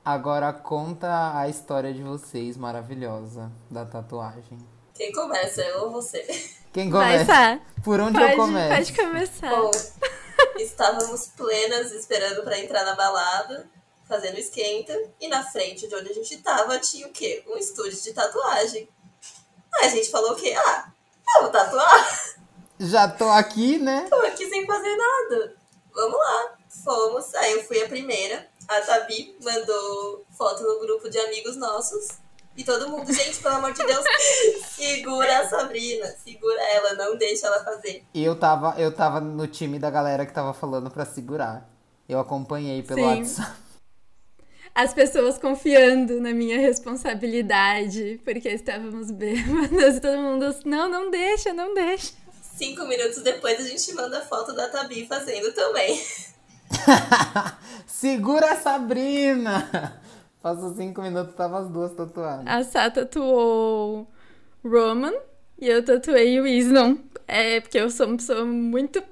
[0.05, 4.57] Agora conta a história de vocês maravilhosa da tatuagem.
[4.95, 6.25] Quem começa, eu ou você?
[6.73, 7.25] Quem começa?
[7.25, 8.77] Vai, Por onde pode, eu começo?
[8.77, 9.51] Pode começar.
[9.51, 9.71] Bom,
[10.63, 13.69] estávamos plenas esperando pra entrar na balada,
[14.09, 17.45] fazendo esquenta, e na frente de onde a gente tava tinha o quê?
[17.47, 18.89] Um estúdio de tatuagem.
[19.75, 20.53] Aí a gente falou o quê?
[20.57, 20.91] Ah,
[21.37, 22.35] eu vou tatuar.
[22.79, 24.07] Já tô aqui, né?
[24.09, 25.57] Tô aqui sem fazer nada.
[25.95, 26.57] Vamos lá.
[26.83, 27.35] Fomos.
[27.35, 28.49] Aí eu fui a primeira.
[28.67, 32.09] A Tabi mandou foto no grupo de amigos nossos.
[32.57, 34.05] E todo mundo, gente, pelo amor de Deus,
[34.75, 38.05] segura a Sabrina, segura ela, não deixa ela fazer.
[38.13, 41.69] E eu tava, eu tava no time da galera que tava falando pra segurar.
[42.09, 43.07] Eu acompanhei pelo Sim.
[43.07, 43.71] WhatsApp.
[44.75, 51.53] As pessoas confiando na minha responsabilidade, porque estávamos bêbadas e todo mundo, não, não deixa,
[51.53, 52.13] não deixa.
[52.57, 56.01] Cinco minutos depois a gente manda a foto da Tabi fazendo também.
[57.87, 60.00] Segura a Sabrina!
[60.43, 62.47] Passou cinco minutos, tava as duas tatuadas.
[62.47, 64.07] A Sá tatuou
[64.65, 65.13] Roman
[65.59, 66.97] e eu tatuei o Wisdom.
[67.29, 69.03] É, porque eu sou uma pessoa muito.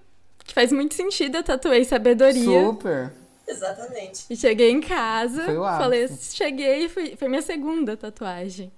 [0.45, 2.65] que faz muito sentido, eu tatuei sabedoria.
[2.65, 3.13] Super!
[3.47, 4.25] Exatamente.
[4.29, 5.83] E cheguei em casa, Foi o ápice.
[5.83, 8.71] falei, cheguei e fui, foi minha segunda tatuagem.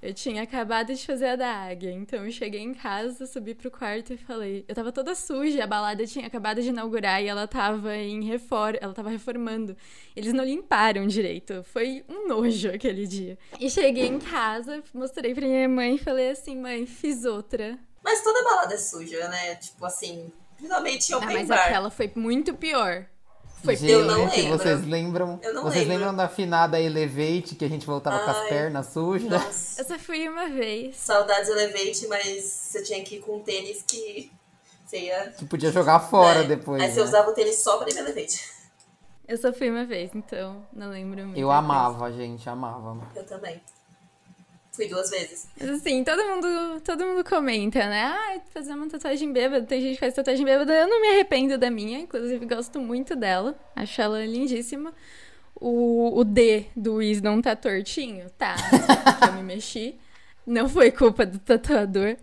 [0.00, 3.68] Eu tinha acabado de fazer a da águia, então eu cheguei em casa, subi pro
[3.68, 7.48] quarto e falei, eu tava toda suja, a balada tinha acabado de inaugurar e ela
[7.48, 9.76] tava em refor, ela tava reformando.
[10.14, 13.36] Eles não limparam direito, foi um nojo aquele dia.
[13.58, 17.76] E cheguei em casa, mostrei pra minha mãe e falei assim, mãe, fiz outra.
[18.04, 19.56] Mas toda balada é suja, né?
[19.56, 21.66] Tipo assim, principalmente em Ah, mas bar.
[21.66, 23.04] aquela foi muito pior.
[23.62, 24.58] Foi Gente, eu não lembro.
[24.58, 25.40] vocês lembram?
[25.42, 26.06] Eu não vocês lembro.
[26.06, 28.48] lembram da finada Elevate que a gente voltava com as Ai.
[28.48, 29.30] pernas sujas?
[29.30, 29.82] Nossa.
[29.82, 30.96] Eu só fui uma vez.
[30.96, 34.30] Saudades Elevate, mas você tinha que ir com um tênis que
[34.86, 35.34] você ia.
[35.36, 36.48] Que podia jogar fora né?
[36.48, 36.80] depois.
[36.80, 37.06] Aí você né?
[37.06, 38.58] usava o tênis só pra ir no Elevate.
[39.26, 41.38] Eu só fui uma vez, então não lembro muito.
[41.38, 42.96] Eu amava, gente, amava.
[43.14, 43.60] Eu também.
[44.78, 45.48] Fui duas vezes.
[45.60, 48.00] Assim, todo mundo, todo mundo comenta, né?
[48.00, 49.66] Ah, fazer uma tatuagem bêbada.
[49.66, 50.72] Tem gente que faz tatuagem bêbada.
[50.72, 53.58] Eu não me arrependo da minha, inclusive gosto muito dela.
[53.74, 54.94] Acho ela lindíssima.
[55.56, 58.30] O, o D do Wisdom tá tortinho?
[58.38, 58.54] Tá,
[59.26, 59.96] eu me mexi.
[60.46, 62.16] Não foi culpa do tatuador.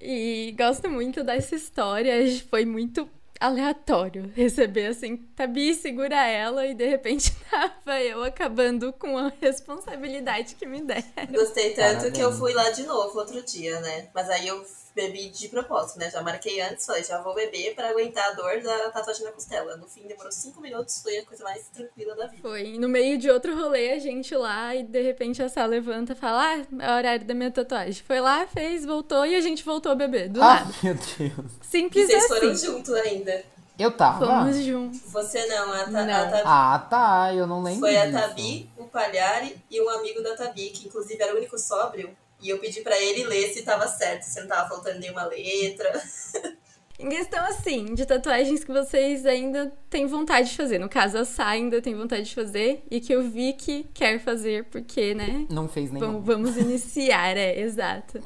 [0.00, 2.12] E gosto muito dessa história.
[2.50, 3.08] Foi muito
[3.40, 10.54] aleatório receber assim, Tabi, segura ela, e de repente tava eu acabando com a responsabilidade
[10.54, 11.02] que me deram.
[11.30, 12.12] Gostei tanto Parabéns.
[12.14, 14.08] que eu fui lá de novo outro dia, né?
[14.14, 16.10] Mas aí eu bebi de propósito, né?
[16.10, 19.76] Já marquei antes, falei, já vou beber pra aguentar a dor da tatuagem na costela.
[19.76, 22.42] No fim, demorou cinco minutos, foi a coisa mais tranquila da vida.
[22.42, 26.12] Foi no meio de outro rolê, a gente lá, e de repente a Sá levanta
[26.12, 28.02] e fala: Ah, é o horário da minha tatuagem.
[28.06, 30.74] Foi lá, fez, voltou e a gente voltou a beber, do Ah, nada.
[30.82, 31.52] meu Deus.
[31.62, 32.66] E Simples vocês foram assim.
[32.66, 33.44] juntos ainda.
[33.78, 34.26] Eu tava?
[34.26, 35.00] Fomos juntos.
[35.06, 36.00] Você não, a, ta Não.
[36.02, 36.42] a Tabi.
[36.44, 37.32] Ah, tá.
[37.32, 38.18] Eu não lembro Foi a disso.
[38.18, 42.10] Tabi, o Palhari e um amigo da Tabi, que inclusive era o único sóbrio.
[42.40, 45.92] E eu pedi pra ele ler se tava certo, se não tava faltando nenhuma letra.
[47.00, 50.80] Em questão assim, de tatuagens que vocês ainda têm vontade de fazer.
[50.80, 54.18] No caso, a Sá ainda tem vontade de fazer e que eu vi que quer
[54.18, 55.46] fazer, porque, né?
[55.48, 56.20] Não fez nenhum.
[56.20, 58.20] Vamos, vamos iniciar, é, exato.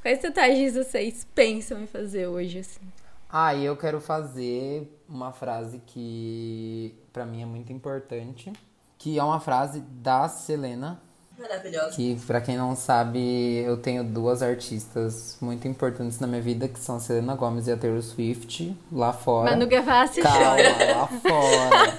[0.00, 2.80] Quais tatuagens vocês pensam em fazer hoje, assim?
[3.28, 8.50] Ah, e eu quero fazer uma frase que pra mim é muito importante,
[8.96, 11.02] que é uma frase da Selena,
[11.40, 11.90] Maravilhosa.
[11.96, 16.78] que pra quem não sabe, eu tenho duas artistas muito importantes na minha vida, que
[16.78, 19.50] são a Selena Gomez e a Taylor Swift, lá fora.
[19.50, 20.56] Manu Gavassi Calma,
[20.94, 21.98] lá fora.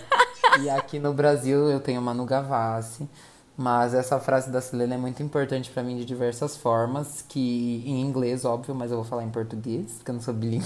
[0.62, 3.10] E aqui no Brasil eu tenho Manu Gavassi.
[3.58, 8.02] Mas essa frase da Selena é muito importante pra mim de diversas formas, que em
[8.02, 10.66] inglês, óbvio, mas eu vou falar em português, porque eu não sou bilíngue.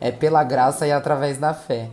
[0.00, 1.90] É pela graça e através da fé.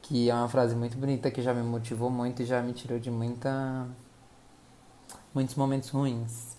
[0.00, 2.98] Que é uma frase muito bonita que já me motivou muito e já me tirou
[2.98, 3.86] de muita
[5.34, 6.56] muitos momentos ruins.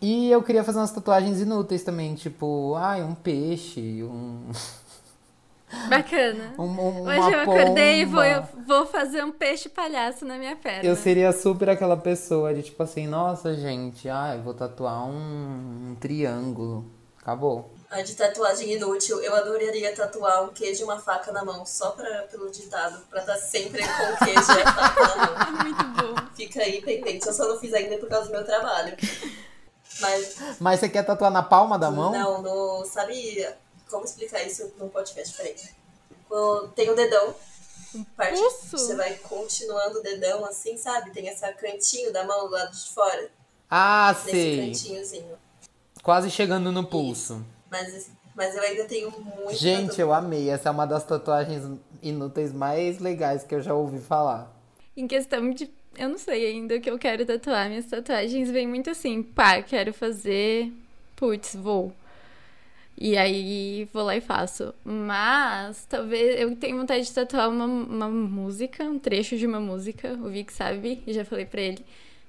[0.00, 4.50] E eu queria fazer umas tatuagens inúteis também, tipo, ai, um peixe, um.
[5.88, 6.54] Bacana.
[6.58, 8.22] um, um Hoje uma eu acordei e vou,
[8.66, 10.88] vou fazer um peixe palhaço na minha perna.
[10.88, 15.96] Eu seria super aquela pessoa de tipo assim, nossa gente, ai, vou tatuar um, um
[15.98, 16.84] triângulo.
[17.20, 17.75] Acabou.
[17.96, 21.92] A de tatuagem inútil, eu adoraria tatuar um queijo e uma faca na mão, só
[21.92, 25.64] pra, pelo ditado, pra estar sempre com o queijo e a faca na mão.
[25.64, 26.28] Muito bom.
[26.36, 28.94] Fica aí pendente, eu só não fiz ainda por causa do meu trabalho.
[29.98, 32.12] Mas Mas você quer tatuar na palma da mão?
[32.12, 32.84] Não, no.
[32.84, 33.48] Sabe
[33.88, 35.34] como explicar isso no podcast?
[35.34, 35.56] Peraí.
[36.74, 37.34] Tem o dedão.
[38.14, 38.76] Parte, pulso?
[38.76, 41.12] Você vai continuando o dedão assim, sabe?
[41.12, 43.30] Tem esse cantinho da mão do lado de fora.
[43.70, 44.66] Ah, Nesse sei.
[44.66, 45.38] cantinhozinho.
[46.02, 47.42] Quase chegando no pulso.
[47.70, 49.54] Mas, mas eu ainda tenho muito.
[49.54, 50.50] Gente, eu amei.
[50.50, 51.62] Essa é uma das tatuagens
[52.02, 54.52] inúteis mais legais que eu já ouvi falar.
[54.96, 55.70] Em questão de.
[55.98, 57.68] Eu não sei ainda o que eu quero tatuar.
[57.68, 60.72] Minhas tatuagens vêm muito assim, pá, quero fazer.
[61.14, 61.92] Putz, vou.
[62.98, 64.74] E aí vou lá e faço.
[64.84, 70.12] Mas talvez eu tenho vontade de tatuar uma, uma música, um trecho de uma música.
[70.14, 71.84] O Vic sabe, e já falei pra ele.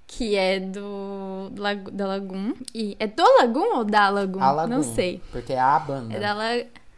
[0.08, 1.50] Que é do.
[1.92, 2.54] Da Lagoon.
[2.74, 4.42] E é do Lagoon ou da Lagoon?
[4.42, 4.76] A Lagoon.
[4.78, 5.22] Não sei.
[5.32, 6.16] Porque é a banda.
[6.16, 6.54] É da, La...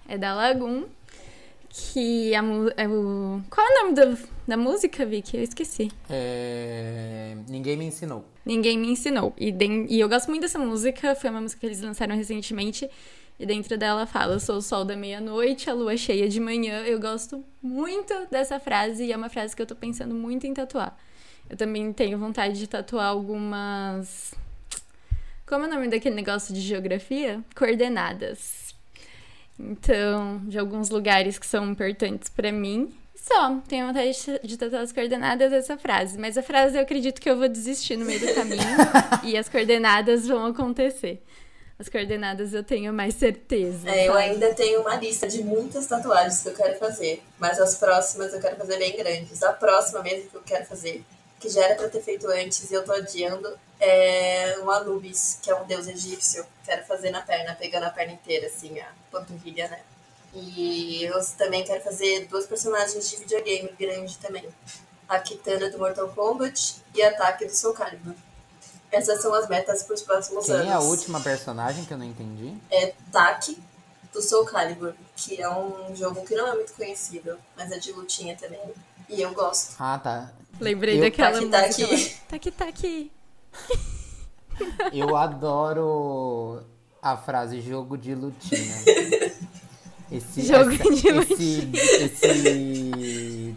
[0.07, 0.83] é da Lagoon.
[1.71, 2.39] Que a
[2.77, 3.41] é o...
[3.49, 4.17] Qual é o nome da,
[4.47, 5.37] da música, Vicky?
[5.37, 5.91] Eu esqueci.
[6.09, 8.25] É, Ninguém me ensinou.
[8.45, 9.33] Ninguém me ensinou.
[9.37, 11.13] E, den- e eu gosto muito dessa música.
[11.15, 12.89] Foi uma música que eles lançaram recentemente.
[13.39, 16.81] E dentro dela fala: sou o sol da meia-noite, a lua cheia de manhã.
[16.83, 20.53] Eu gosto muito dessa frase e é uma frase que eu tô pensando muito em
[20.53, 20.97] tatuar.
[21.49, 24.33] Eu também tenho vontade de tatuar algumas.
[25.47, 27.41] Como é o nome daquele negócio de geografia?
[27.55, 28.75] Coordenadas.
[29.59, 32.93] Então, de alguns lugares que são importantes pra mim.
[33.15, 36.17] Só, tenho vontade de- tatuar as coordenadas dessa frase.
[36.17, 38.63] Mas a frase eu acredito que eu vou desistir no meio do caminho.
[39.23, 41.21] e as coordenadas vão acontecer.
[41.77, 43.89] As coordenadas eu tenho mais certeza.
[43.89, 47.21] É, eu ainda tenho uma lista de muitas tatuagens que eu quero fazer.
[47.37, 49.41] Mas as próximas eu quero fazer bem grandes.
[49.43, 51.03] A próxima mesmo que eu quero fazer,
[51.39, 55.49] que já era pra ter feito antes e eu tô adiando, é um Anubis, que
[55.49, 56.45] é um deus egípcio.
[56.65, 59.79] Quero fazer na perna, pegando a perna inteira, assim, a panturrilha, né?
[60.33, 64.47] E eu também quero fazer duas personagens de videogame grande também.
[65.07, 68.13] A Kitana do Mortal Kombat e a Ataque do Soul Calibur.
[68.91, 71.97] Essas são as metas para os próximos Quem anos é a última personagem que eu
[71.97, 72.55] não entendi?
[72.69, 73.57] é Tak
[74.11, 77.91] do Soul Calibur, que é um jogo que não é muito conhecido, mas é de
[77.91, 78.59] lutinha também.
[79.09, 79.75] E eu gosto.
[79.79, 80.31] Ah, tá.
[80.59, 82.15] Lembrei Eu- daquela Tá aqui, tá música.
[82.29, 83.11] Tá aqui, tá aqui.
[84.93, 86.61] Eu adoro
[87.01, 88.75] a frase jogo de lutinha.
[90.11, 91.69] Esse, Jogo essa- de esse,
[92.03, 93.55] esse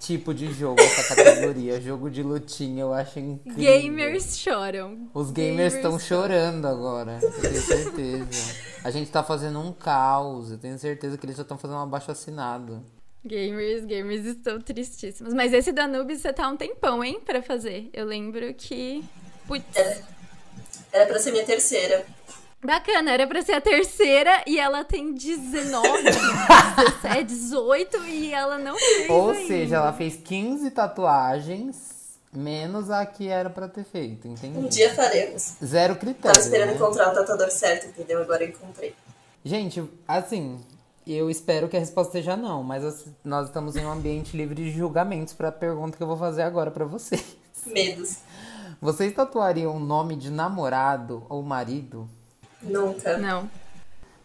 [0.00, 3.62] tipo de jogo, essa categoria, jogo de lutinha, eu acho incrível.
[3.62, 5.08] Gamers choram.
[5.14, 8.54] Os gamers estão chorando agora, eu tenho certeza.
[8.82, 11.82] A gente tá fazendo um caos, eu tenho certeza que eles já estão fazendo um
[11.82, 12.82] abaixo assinado.
[13.24, 15.32] Gamers, gamers estão tristíssimos.
[15.32, 17.88] Mas esse da Anubis você tá um tempão, hein, pra fazer.
[17.92, 19.04] Eu lembro que.
[19.46, 19.64] Putz,
[20.92, 22.04] Era pra ser minha terceira.
[22.64, 28.76] bacana, era pra ser a terceira e ela tem 19, 17, 18 e ela não
[28.76, 29.10] fez.
[29.10, 29.46] Ou ainda.
[29.46, 34.68] seja, ela fez 15 tatuagens, menos a que era pra ter feito, Um entendi?
[34.68, 35.54] dia faremos.
[35.64, 36.40] Zero Tava critério.
[36.40, 36.74] esperando né?
[36.74, 38.20] encontrar o tatuador certo, entendeu?
[38.20, 38.94] Agora eu encontrei.
[39.44, 40.60] Gente, assim,
[41.06, 44.70] eu espero que a resposta seja não, mas nós estamos em um ambiente livre de
[44.70, 47.36] julgamentos pra pergunta que eu vou fazer agora pra vocês.
[47.66, 48.18] Medos.
[48.80, 52.08] Vocês tatuariam o nome de namorado ou marido?
[52.60, 53.16] Nunca.
[53.18, 53.48] Não.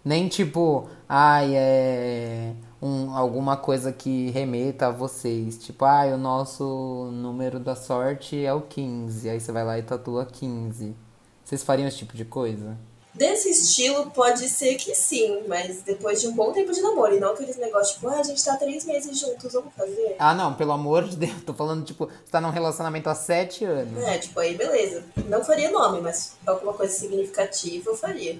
[0.03, 5.57] Nem tipo, ai, é um, alguma coisa que remeta a vocês.
[5.57, 9.29] Tipo, ai, o nosso número da sorte é o 15.
[9.29, 10.95] Aí você vai lá e tatua 15.
[11.43, 12.77] Vocês fariam esse tipo de coisa?
[13.17, 17.15] Desse estilo, pode ser que sim, mas depois de um bom tempo de namoro.
[17.15, 20.15] E não aqueles negócios, tipo, ah, a gente tá três meses juntos, vamos fazer.
[20.19, 21.41] Ah, não, pelo amor de Deus.
[21.43, 24.03] Tô falando, tipo, você tá num relacionamento há 7 anos.
[24.03, 25.03] É, tipo, aí beleza.
[25.25, 28.39] Não faria nome, mas alguma coisa significativa eu faria.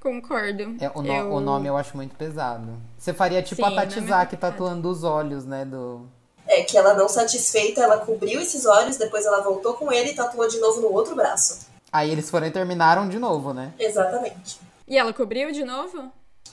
[0.00, 0.76] Concordo.
[0.80, 2.72] É, o, no- Eu- o nome eu acho muito pesado.
[2.98, 4.52] Você faria tipo Sim, a é Tatizaki complicado.
[4.52, 5.64] tatuando os olhos, né?
[5.64, 6.06] Do...
[6.46, 10.14] É que ela não satisfeita, ela cobriu esses olhos, depois ela voltou com ele e
[10.14, 11.68] tatuou de novo no outro braço.
[11.92, 13.72] Aí eles foram e terminaram de novo, né?
[13.78, 14.60] Exatamente.
[14.86, 16.12] E ela cobriu de novo?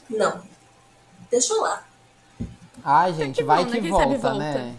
[0.09, 0.41] Não.
[1.29, 1.85] Deixa lá.
[2.83, 3.89] Ai, gente, que vai bom, que né?
[3.89, 4.37] Volta, volta.
[4.39, 4.75] né?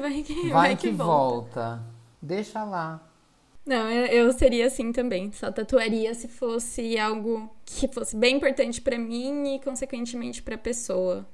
[0.00, 1.82] vai que, Vai que volta.
[2.20, 3.00] Deixa lá.
[3.64, 5.32] Não, eu, eu seria assim também.
[5.32, 11.26] Só tatuaria se fosse algo que fosse bem importante pra mim e, consequentemente, pra pessoa.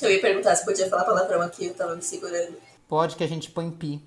[0.00, 2.56] Eu ia perguntar se podia falar palavrão aqui, eu tava me segurando.
[2.88, 4.02] Pode que a gente põe pi.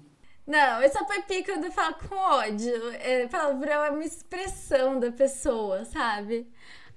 [0.49, 2.73] Não, essa foi quando fala com ódio.
[2.93, 6.47] É, palavrão é uma expressão da pessoa, sabe?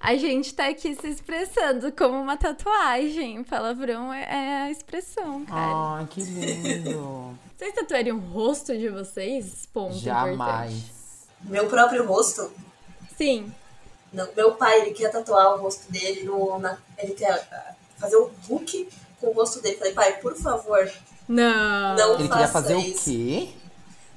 [0.00, 3.44] A gente tá aqui se expressando como uma tatuagem.
[3.44, 5.98] Palavrão é, é a expressão, cara.
[5.98, 7.38] Ai, que lindo.
[7.54, 9.66] Vocês tatuariam o rosto de vocês?
[9.66, 10.72] Ponto Jamais.
[10.72, 10.92] importante.
[11.42, 12.50] Meu próprio rosto.
[13.18, 13.52] Sim.
[14.10, 16.58] Não, meu pai, ele quer tatuar o rosto dele no.
[16.58, 18.88] na- ele quer ah, fazer um Hulk
[19.20, 19.76] com o rosto dele.
[19.76, 20.90] Falei, pai, por favor,
[21.28, 21.96] Não.
[21.96, 22.14] Não.
[22.18, 23.10] Ele queria fazer isso.
[23.10, 23.48] o quê?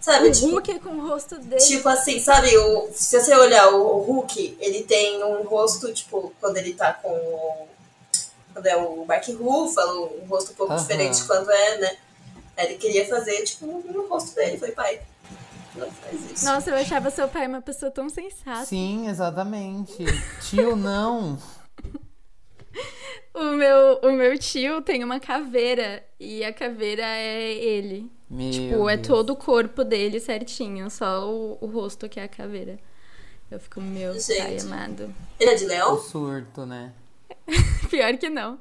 [0.06, 0.30] sabe?
[0.30, 1.62] O tipo, Hulk com o rosto dele.
[1.62, 6.32] Tipo assim, sabe, o, se você olhar o, o Hulk, ele tem um rosto, tipo,
[6.40, 7.68] quando ele tá com o.
[8.54, 10.82] Quando é o Mark Ruffalo, um rosto um pouco Aham.
[10.82, 11.98] diferente de quando é, né?
[12.56, 14.58] Aí ele queria fazer, tipo, no rosto dele.
[14.58, 15.02] Falei, pai,
[15.76, 16.46] não faz isso.
[16.46, 18.66] Nossa, eu achava seu pai uma pessoa tão sensata.
[18.66, 20.06] Sim, exatamente.
[20.50, 21.38] Tio, não.
[23.36, 28.10] O meu, o meu tio tem uma caveira e a caveira é ele.
[28.30, 29.08] Meu tipo, é Deus.
[29.08, 32.80] todo o corpo dele certinho, só o, o rosto que é a caveira.
[33.52, 34.66] Eu fico, meu pai Gente.
[34.66, 35.14] amado.
[35.40, 35.98] Ele é de O leão?
[36.02, 36.94] surto, né?
[37.90, 38.58] Pior que não.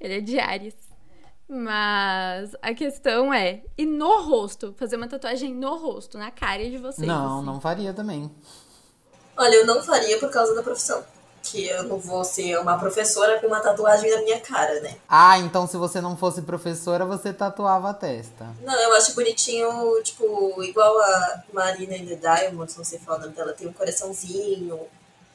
[0.00, 0.74] Ele é de Ares.
[1.48, 4.74] Mas a questão é, e no rosto?
[4.76, 7.06] Fazer uma tatuagem no rosto, na cara de vocês.
[7.06, 7.46] não, assim.
[7.46, 8.30] não faria também.
[9.36, 11.04] Olha, eu não faria por causa da profissão.
[11.44, 14.96] Que eu não vou ser uma professora com uma tatuagem na minha cara, né?
[15.06, 18.46] Ah, então se você não fosse professora, você tatuava a testa.
[18.62, 19.68] Não, eu acho bonitinho,
[20.02, 23.72] tipo, igual a Marina in the Diamonds, não sei falar o nome dela, tem um
[23.72, 24.80] coraçãozinho.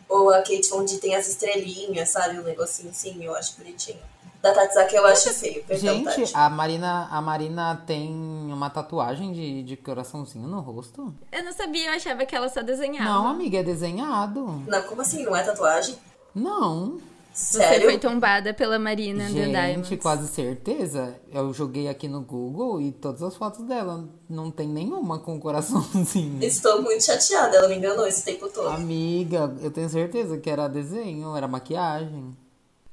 [0.09, 2.39] Ou a Kate onde tem as estrelinhas, sabe?
[2.39, 4.01] Um negocinho assim, eu acho bonitinho.
[4.41, 6.31] Da Tatsaki eu acho feio, perdão, Gente, Tati.
[6.33, 11.13] a Marina, a Marina tem uma tatuagem de, de coraçãozinho no rosto?
[11.29, 13.09] Eu não sabia, eu achava que ela só desenhava.
[13.09, 14.63] Não, amiga, é desenhado.
[14.65, 15.25] Não, como assim?
[15.25, 15.95] Não é tatuagem?
[16.33, 16.99] Não.
[17.33, 17.85] Você Sério?
[17.85, 19.89] foi tombada pela Marina and the Diamonds.
[19.89, 21.15] Gente, quase certeza.
[21.31, 26.39] Eu joguei aqui no Google e todas as fotos dela não tem nenhuma com coraçãozinho.
[26.43, 28.67] Estou muito chateada, ela me enganou esse tempo todo.
[28.69, 32.35] Amiga, eu tenho certeza que era desenho, era maquiagem.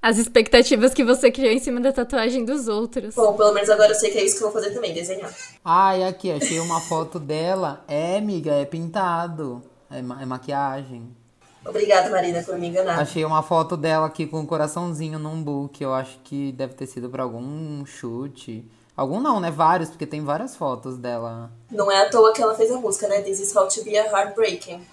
[0.00, 3.14] As expectativas que você criou em cima da tatuagem dos outros.
[3.14, 5.32] Bom, pelo menos agora eu sei que é isso que eu vou fazer também, desenhar.
[5.64, 7.84] Ai, aqui, achei uma foto dela.
[7.88, 9.62] É, amiga, é pintado.
[9.90, 11.08] É, ma- é maquiagem.
[11.64, 13.00] Obrigada, Marina, por me enganar.
[13.00, 15.82] Achei uma foto dela aqui com um coraçãozinho num book.
[15.82, 18.64] Eu acho que deve ter sido pra algum chute.
[18.96, 19.50] Algum não, né?
[19.50, 21.50] Vários, porque tem várias fotos dela.
[21.70, 23.20] Não é à toa que ela fez a música, né?
[23.22, 24.86] This is how to be a heartbreaking.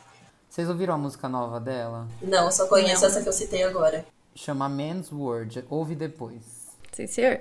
[0.49, 2.07] Vocês ouviram a música nova dela?
[2.21, 3.07] Não, eu só conheço Não.
[3.09, 4.03] essa que eu citei agora.
[4.35, 5.63] Chama Man's World.
[5.69, 6.67] Ouve depois.
[6.91, 7.39] Sim, senhor.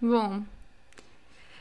[0.00, 0.42] Bom.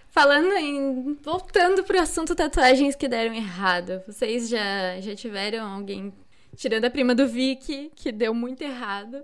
[0.09, 1.13] Falando em.
[1.23, 4.01] Voltando pro assunto tatuagens que deram errado.
[4.07, 6.13] Vocês já, já tiveram alguém.
[6.55, 9.23] Tirando a prima do Vicky, que deu muito errado.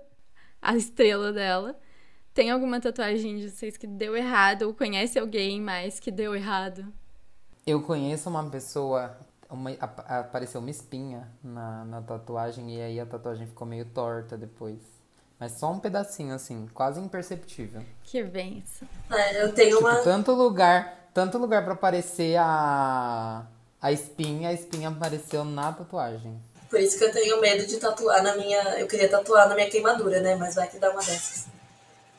[0.62, 1.78] A estrela dela.
[2.32, 4.62] Tem alguma tatuagem de vocês que deu errado?
[4.62, 6.92] Ou conhece alguém mais que deu errado?
[7.66, 9.16] Eu conheço uma pessoa.
[9.48, 14.36] Uma, ap- apareceu uma espinha na, na tatuagem e aí a tatuagem ficou meio torta
[14.36, 14.78] depois.
[15.38, 17.82] Mas só um pedacinho, assim, quase imperceptível.
[18.04, 18.88] Que benção.
[19.10, 19.96] É, eu tenho Tipo, uma.
[19.96, 23.44] tanto lugar, tanto lugar para aparecer a,
[23.82, 26.40] a espinha, a espinha apareceu na tatuagem.
[26.70, 28.78] Por isso que eu tenho medo de tatuar na minha.
[28.78, 30.34] Eu queria tatuar na minha queimadura, né?
[30.36, 31.46] Mas vai que dá uma dessas.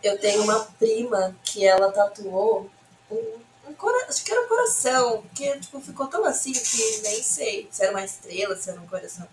[0.04, 2.70] Eu tenho uma prima que ela tatuou
[3.10, 4.06] um, um cora...
[4.08, 7.92] acho que era um coração, que tipo, ficou tão assim que nem sei se era
[7.92, 9.28] uma estrela, se era um coração.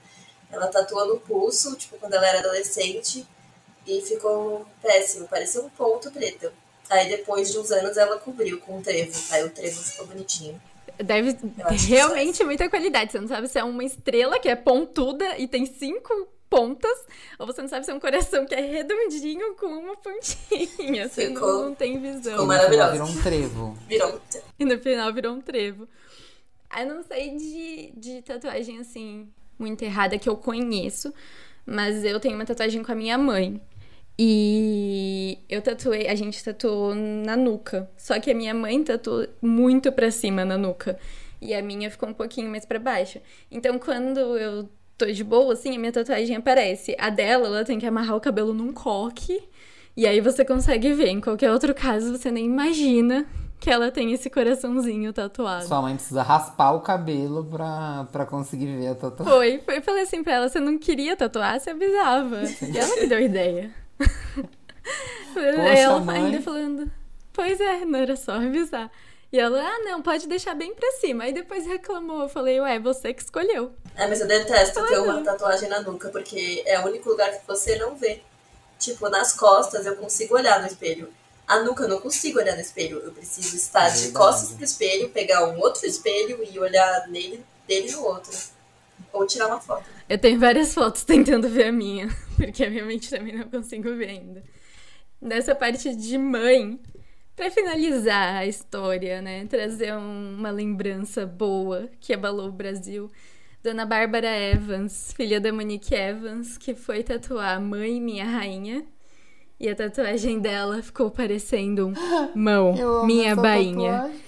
[0.51, 3.27] Ela tatuou no pulso, tipo, quando ela era adolescente,
[3.87, 6.51] e ficou péssimo, parecia um ponto preto.
[6.91, 10.61] Aí depois de uns anos ela cobriu com um trevo, aí o trevo ficou bonitinho.
[11.03, 11.37] Deve
[11.89, 13.13] realmente muita qualidade.
[13.13, 17.07] Você não sabe se é uma estrela que é pontuda e tem cinco pontas,
[17.39, 21.09] ou você não sabe se é um coração que é redondinho com uma pontinha.
[21.09, 22.47] Você Ficou- não tem ficou visão.
[22.47, 22.93] Maravilhosa.
[22.93, 23.79] final Virou um trevo.
[23.89, 24.47] Virou um trevo.
[24.59, 25.89] E no final virou um trevo.
[26.79, 31.13] Eu não sei de, de tatuagem assim, muito errada que eu conheço,
[31.65, 33.61] mas eu tenho uma tatuagem com a minha mãe.
[34.19, 37.91] E eu tatuei, a gente tatuou na nuca.
[37.97, 40.99] Só que a minha mãe tatuou muito pra cima na nuca.
[41.41, 43.21] E a minha ficou um pouquinho mais pra baixo.
[43.51, 46.95] Então quando eu tô de boa, assim, a minha tatuagem aparece.
[46.99, 49.43] A dela, ela tem que amarrar o cabelo num coque.
[49.97, 51.09] E aí você consegue ver.
[51.09, 53.27] Em qualquer outro caso, você nem imagina
[53.59, 55.67] que ela tem esse coraçãozinho tatuado.
[55.67, 59.33] Sua mãe precisa raspar o cabelo pra, pra conseguir ver a tatuagem.
[59.33, 59.79] Foi, foi.
[59.79, 61.59] Eu falei assim pra ela: você não queria tatuar?
[61.61, 62.43] Você avisava.
[62.63, 63.82] E ela me deu ideia.
[65.37, 66.27] Ela mãe.
[66.27, 66.91] ainda falando:
[67.33, 68.91] pois é, não era só avisar.
[69.33, 71.25] E ela, ah, não, pode deixar bem pra cima.
[71.25, 72.21] Aí depois reclamou.
[72.23, 73.73] Eu falei, ué, você que escolheu.
[73.97, 75.05] É, mas eu detesto Ah, ter não.
[75.05, 78.21] uma tatuagem na nuca, porque é o único lugar que você não vê.
[78.79, 81.09] Tipo, nas costas eu consigo olhar no espelho.
[81.49, 82.99] A nuca eu não consigo olhar no espelho.
[82.99, 87.91] Eu preciso estar de costas pro espelho, pegar um outro espelho e olhar nele, dele
[87.93, 88.39] no outro.
[89.13, 89.85] Ou tirar uma foto.
[90.09, 93.95] Eu tenho várias fotos tentando ver a minha, porque a minha mente também não consigo
[93.97, 94.43] ver ainda.
[95.21, 96.79] Nessa parte de mãe,
[97.37, 99.47] pra finalizar a história, né?
[99.47, 103.11] Trazer um- uma lembrança boa que abalou o Brasil.
[103.63, 108.85] Dona Bárbara Evans, filha da Monique Evans, que foi tatuar Mãe Minha Rainha.
[109.61, 111.95] E a tatuagem dela ficou parecendo um
[112.35, 113.93] mão, minha bainha.
[113.93, 114.21] tatuagem.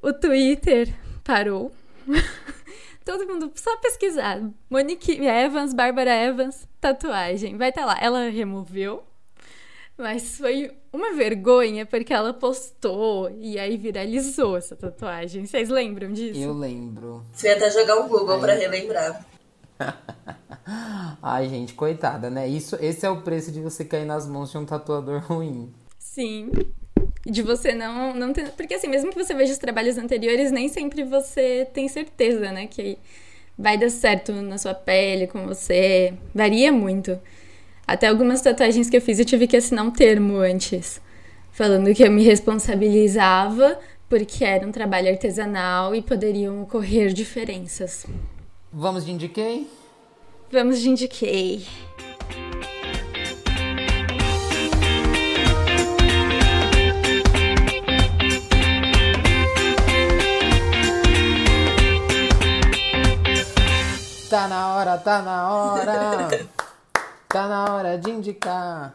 [0.00, 1.72] O Twitter parou.
[3.04, 4.40] Todo mundo só pesquisar.
[4.70, 7.56] Monique Evans, Bárbara Evans, tatuagem.
[7.56, 7.98] Vai estar lá.
[8.00, 9.04] Ela removeu.
[9.96, 15.46] Mas foi uma vergonha porque ela postou e aí viralizou essa tatuagem.
[15.46, 16.40] Vocês lembram disso?
[16.40, 17.24] Eu lembro.
[17.32, 18.40] Fui até jogar um Google Ai.
[18.40, 19.24] pra relembrar.
[21.22, 22.48] Ai, gente, coitada, né?
[22.48, 25.72] Isso, esse é o preço de você cair nas mãos de um tatuador ruim.
[25.98, 26.50] Sim.
[27.26, 28.50] De você não, não ter.
[28.50, 32.66] Porque assim, mesmo que você veja os trabalhos anteriores, nem sempre você tem certeza, né?
[32.66, 32.98] Que
[33.56, 36.12] vai dar certo na sua pele, com você.
[36.34, 37.18] Varia muito.
[37.86, 41.00] Até algumas tatuagens que eu fiz, eu tive que assinar um termo antes.
[41.52, 48.06] Falando que eu me responsabilizava porque era um trabalho artesanal e poderiam ocorrer diferenças.
[48.72, 49.68] Vamos de indiquei?
[50.50, 51.64] Vamos de indiquei.
[64.34, 66.48] Tá na hora, tá na hora.
[67.28, 68.92] tá na hora de indicar.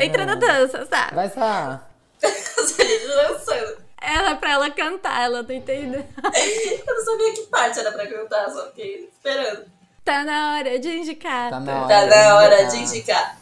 [0.00, 1.12] Entra na dança, sabe?
[1.12, 1.80] Vai, Sá.
[2.22, 3.78] Dançando.
[4.00, 5.98] Ela pra ela cantar, ela não entendeu.
[6.86, 9.64] Eu não sabia que parte era pra cantar, só fiquei esperando.
[10.04, 11.50] Tá na hora de indicar.
[11.50, 11.88] Tá na hora.
[11.88, 13.38] Tá na hora de indicar.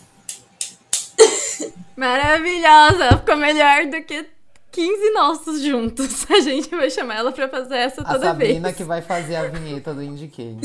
[1.94, 3.18] Maravilhosa!
[3.18, 4.24] Ficou melhor do que
[4.70, 6.30] 15 nossos juntos.
[6.30, 8.76] A gente vai chamar ela pra fazer essa A toda Sabrina vez.
[8.76, 10.56] que vai fazer a vinheta do Indiquei.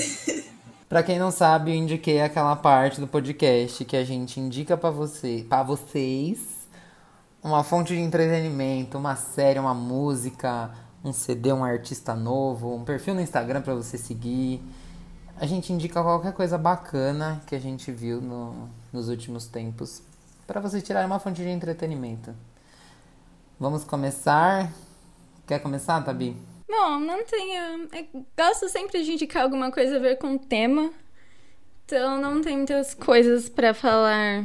[0.94, 4.92] Pra quem não sabe, o Indiquei aquela parte do podcast que a gente indica pra
[4.92, 6.68] você, para vocês
[7.44, 10.70] uma fonte de entretenimento, uma série, uma música,
[11.04, 14.62] um CD, um artista novo, um perfil no Instagram pra você seguir.
[15.36, 20.04] A gente indica qualquer coisa bacana que a gente viu no- nos últimos tempos
[20.46, 22.36] pra você tirar uma fonte de entretenimento.
[23.60, 24.72] Vamos começar?
[25.48, 26.53] Quer começar, Tabi?
[26.68, 27.90] Bom, não tenho.
[27.94, 30.92] eu gosto sempre de indicar alguma coisa a ver com o tema.
[31.86, 34.44] Então não tem muitas coisas pra falar.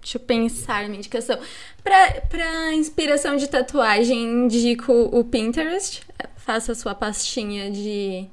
[0.00, 1.38] Deixa eu pensar minha indicação.
[1.82, 6.02] Pra, pra inspiração de tatuagem, indico o Pinterest.
[6.36, 8.26] Faça a sua pastinha de,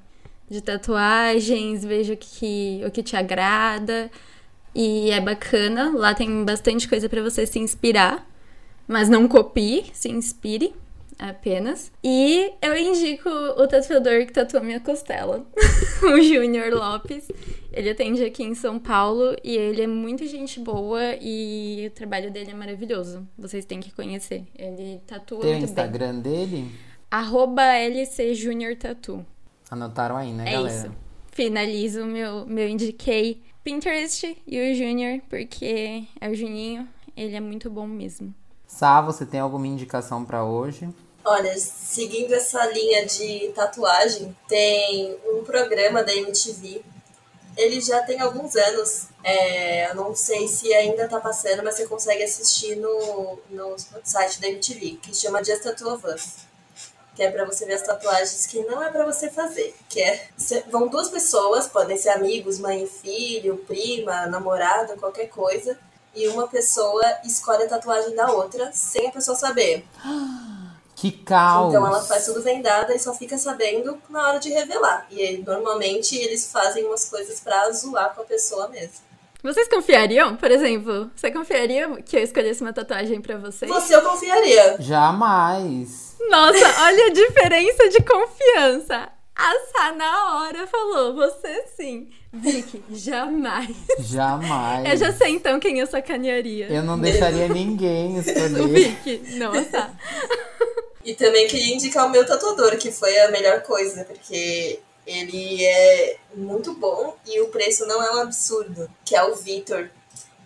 [0.50, 4.10] de tatuagens, veja o que, o que te agrada.
[4.74, 5.92] E é bacana.
[5.96, 8.26] Lá tem bastante coisa pra você se inspirar.
[8.88, 10.74] Mas não copie, se inspire
[11.18, 11.92] apenas.
[12.04, 15.46] E eu indico o tatuador que tatua minha costela,
[16.04, 17.28] o Júnior Lopes.
[17.72, 22.32] Ele atende aqui em São Paulo e ele é muito gente boa e o trabalho
[22.32, 23.28] dele é maravilhoso.
[23.38, 24.44] Vocês têm que conhecer.
[24.58, 25.70] Ele tatua Tem o muito bem.
[25.86, 26.72] Instagram dele?
[27.10, 27.64] Arroba
[28.80, 29.26] Tatu.
[29.70, 30.76] Anotaram aí, né, É galera?
[30.76, 30.96] isso.
[31.32, 36.88] Finalizo o meu, meu indiquei Pinterest e o Júnior, porque é o Juninho.
[37.18, 38.34] Ele é muito bom mesmo.
[38.76, 40.90] Sá, você tem alguma indicação pra hoje?
[41.24, 46.84] Olha, seguindo essa linha de tatuagem, tem um programa da MTV.
[47.56, 49.10] Ele já tem alguns anos.
[49.24, 54.42] É, eu não sei se ainda tá passando, mas você consegue assistir no, no site
[54.42, 56.38] da MTV, que chama Just Tattoo of Us.
[57.16, 59.76] Que é pra você ver as tatuagens que não é pra você fazer.
[59.88, 60.30] Que é.
[60.72, 65.78] vão duas pessoas, podem ser amigos, mãe e filho, prima, namorado, qualquer coisa.
[66.16, 69.86] E uma pessoa escolhe a tatuagem da outra sem a pessoa saber.
[70.96, 71.70] Que caos!
[71.74, 75.08] Então ela faz tudo vendada e só fica sabendo na hora de revelar.
[75.10, 79.14] E aí, normalmente eles fazem umas coisas pra zoar com a pessoa mesmo.
[79.44, 80.38] Vocês confiariam?
[80.38, 83.70] Por exemplo, você confiaria que eu escolhesse uma tatuagem pra vocês?
[83.70, 84.78] Você eu confiaria.
[84.80, 86.16] Jamais!
[86.30, 89.10] Nossa, olha a diferença de confiança.
[89.36, 92.08] A Sá na hora falou, você sim.
[92.34, 93.76] Vicky, jamais.
[94.00, 94.90] Jamais!
[94.90, 96.68] Eu já sei então quem eu sacanearia.
[96.68, 98.68] Eu não deixaria ninguém O escolher.
[98.68, 99.92] Vicky, não a Sá.
[101.06, 106.18] E também queria indicar o meu tatuador, que foi a melhor coisa, porque ele é
[106.34, 109.90] muito bom e o preço não é um absurdo, que é o Vitor,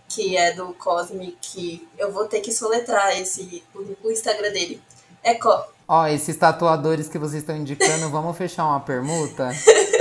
[0.09, 1.88] que é do Cosmic.
[1.97, 4.81] Eu vou ter que soletrar esse, o, o Instagram dele.
[5.23, 9.51] É co Ó, esses tatuadores que vocês estão indicando, vamos fechar uma permuta?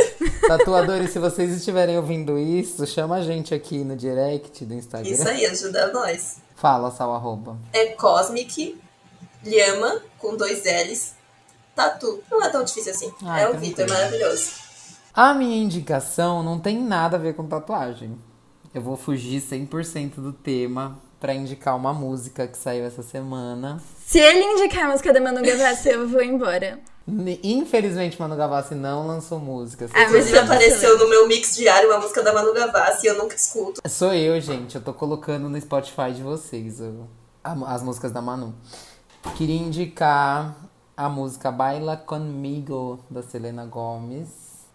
[0.46, 5.10] Tatuadores, se vocês estiverem ouvindo isso, chama a gente aqui no direct do Instagram.
[5.10, 6.36] Isso aí, ajuda nós.
[6.54, 7.58] Fala, sal arroba.
[7.72, 8.80] É Cosmic
[9.44, 11.14] Lhama, com dois L's.
[11.74, 12.22] Tatu.
[12.30, 13.12] Não é tão difícil assim.
[13.24, 13.58] Ah, é o.
[13.58, 14.50] Vitor, maravilhoso.
[15.12, 18.18] A minha indicação não tem nada a ver com tatuagem.
[18.74, 23.82] Eu vou fugir 100% do tema pra indicar uma música que saiu essa semana.
[24.04, 26.78] Se ele indicar a música da Manu Gavassi, eu vou embora.
[27.42, 29.86] Infelizmente, Manu Gavassi não lançou música.
[29.86, 33.10] Ah, mas Inclusive eu apareceu no meu mix diário uma música da Manu Gavassi e
[33.10, 33.80] eu nunca escuto.
[33.88, 34.74] Sou eu, gente.
[34.74, 36.80] Eu tô colocando no Spotify de vocês
[37.44, 38.54] a- as músicas da Manu.
[39.36, 40.56] Queria indicar
[40.96, 44.28] a música Baila Conmigo, da Selena Gomes.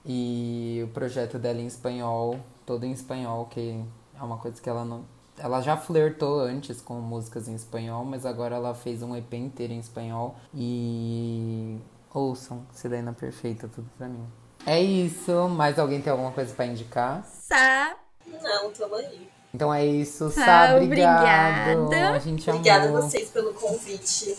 [0.05, 3.79] E o projeto dela em espanhol, todo em espanhol, que
[4.19, 5.03] é uma coisa que ela não.
[5.37, 9.73] Ela já flertou antes com músicas em espanhol, mas agora ela fez um EP inteiro
[9.73, 10.35] em espanhol.
[10.55, 11.77] E.
[12.13, 14.25] Ouçam, Selena Perfeita, tudo pra mim.
[14.65, 15.47] É isso.
[15.49, 17.23] Mais alguém tem alguma coisa pra indicar?
[17.25, 17.95] Sá.
[18.41, 19.29] Não, tamo aí.
[19.53, 21.81] Então é isso, Tá, Sá, obrigado.
[21.83, 22.15] obrigada.
[22.15, 23.01] A gente Obrigada a amou.
[23.01, 24.37] vocês pelo convite.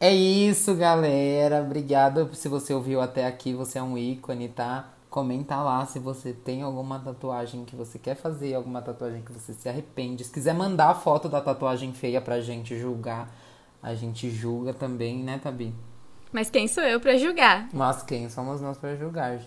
[0.00, 1.62] É isso, galera.
[1.62, 3.54] Obrigado se você ouviu até aqui.
[3.54, 4.88] Você é um ícone, tá?
[5.08, 9.52] Comenta lá se você tem alguma tatuagem que você quer fazer, alguma tatuagem que você
[9.52, 10.24] se arrepende.
[10.24, 13.30] Se quiser mandar a foto da tatuagem feia pra gente julgar,
[13.82, 15.72] a gente julga também, né, Tabi?
[16.32, 17.68] Mas quem sou eu pra julgar?
[17.72, 19.38] Mas quem somos nós pra julgar?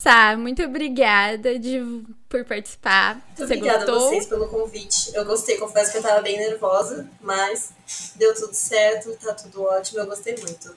[0.00, 1.80] Sá, muito obrigada de,
[2.28, 3.16] por participar.
[3.16, 4.08] Muito Você obrigada a gostou?
[4.08, 5.10] vocês pelo convite.
[5.14, 7.72] Eu gostei, confesso que eu tava bem nervosa, mas
[8.14, 10.74] deu tudo certo, tá tudo ótimo, eu gostei muito.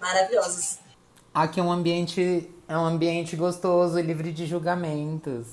[0.00, 0.78] Maravilhosos.
[1.34, 5.46] Aqui é um ambiente, é um ambiente gostoso e livre de julgamentos.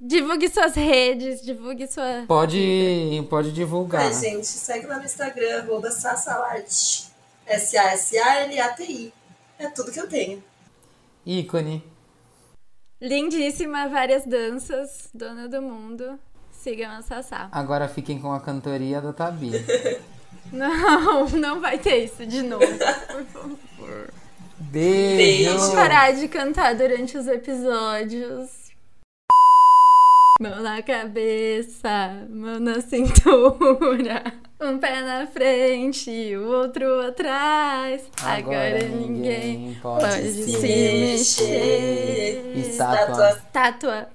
[0.00, 2.24] Divulgue suas redes, divulgue sua.
[2.28, 4.02] Pode, pode divulgar.
[4.02, 7.06] Ai, gente, segue lá no Instagram, arroba Sassalati.
[7.46, 9.12] S-A-S-A-L-A-T-I.
[9.58, 10.42] É tudo que eu tenho.
[11.24, 11.82] Ícone.
[13.00, 16.18] Lindíssima, várias danças, dona do mundo.
[16.50, 17.48] Sigam a Sassá.
[17.52, 19.52] Agora fiquem com a cantoria da Tabi.
[20.52, 24.10] Não, não vai ter isso de novo, por favor.
[24.58, 25.16] Beijo!
[25.16, 25.58] Beijo.
[25.58, 28.65] Vamos parar de cantar durante os episódios.
[30.38, 34.22] Mão na cabeça, mão na cintura.
[34.58, 38.10] Um pé na frente, o outro atrás.
[38.22, 42.42] Agora, ninguém pode pode se se mexer.
[42.42, 42.58] mexer.
[42.70, 43.42] Estátua.
[43.52, 44.08] Tátua.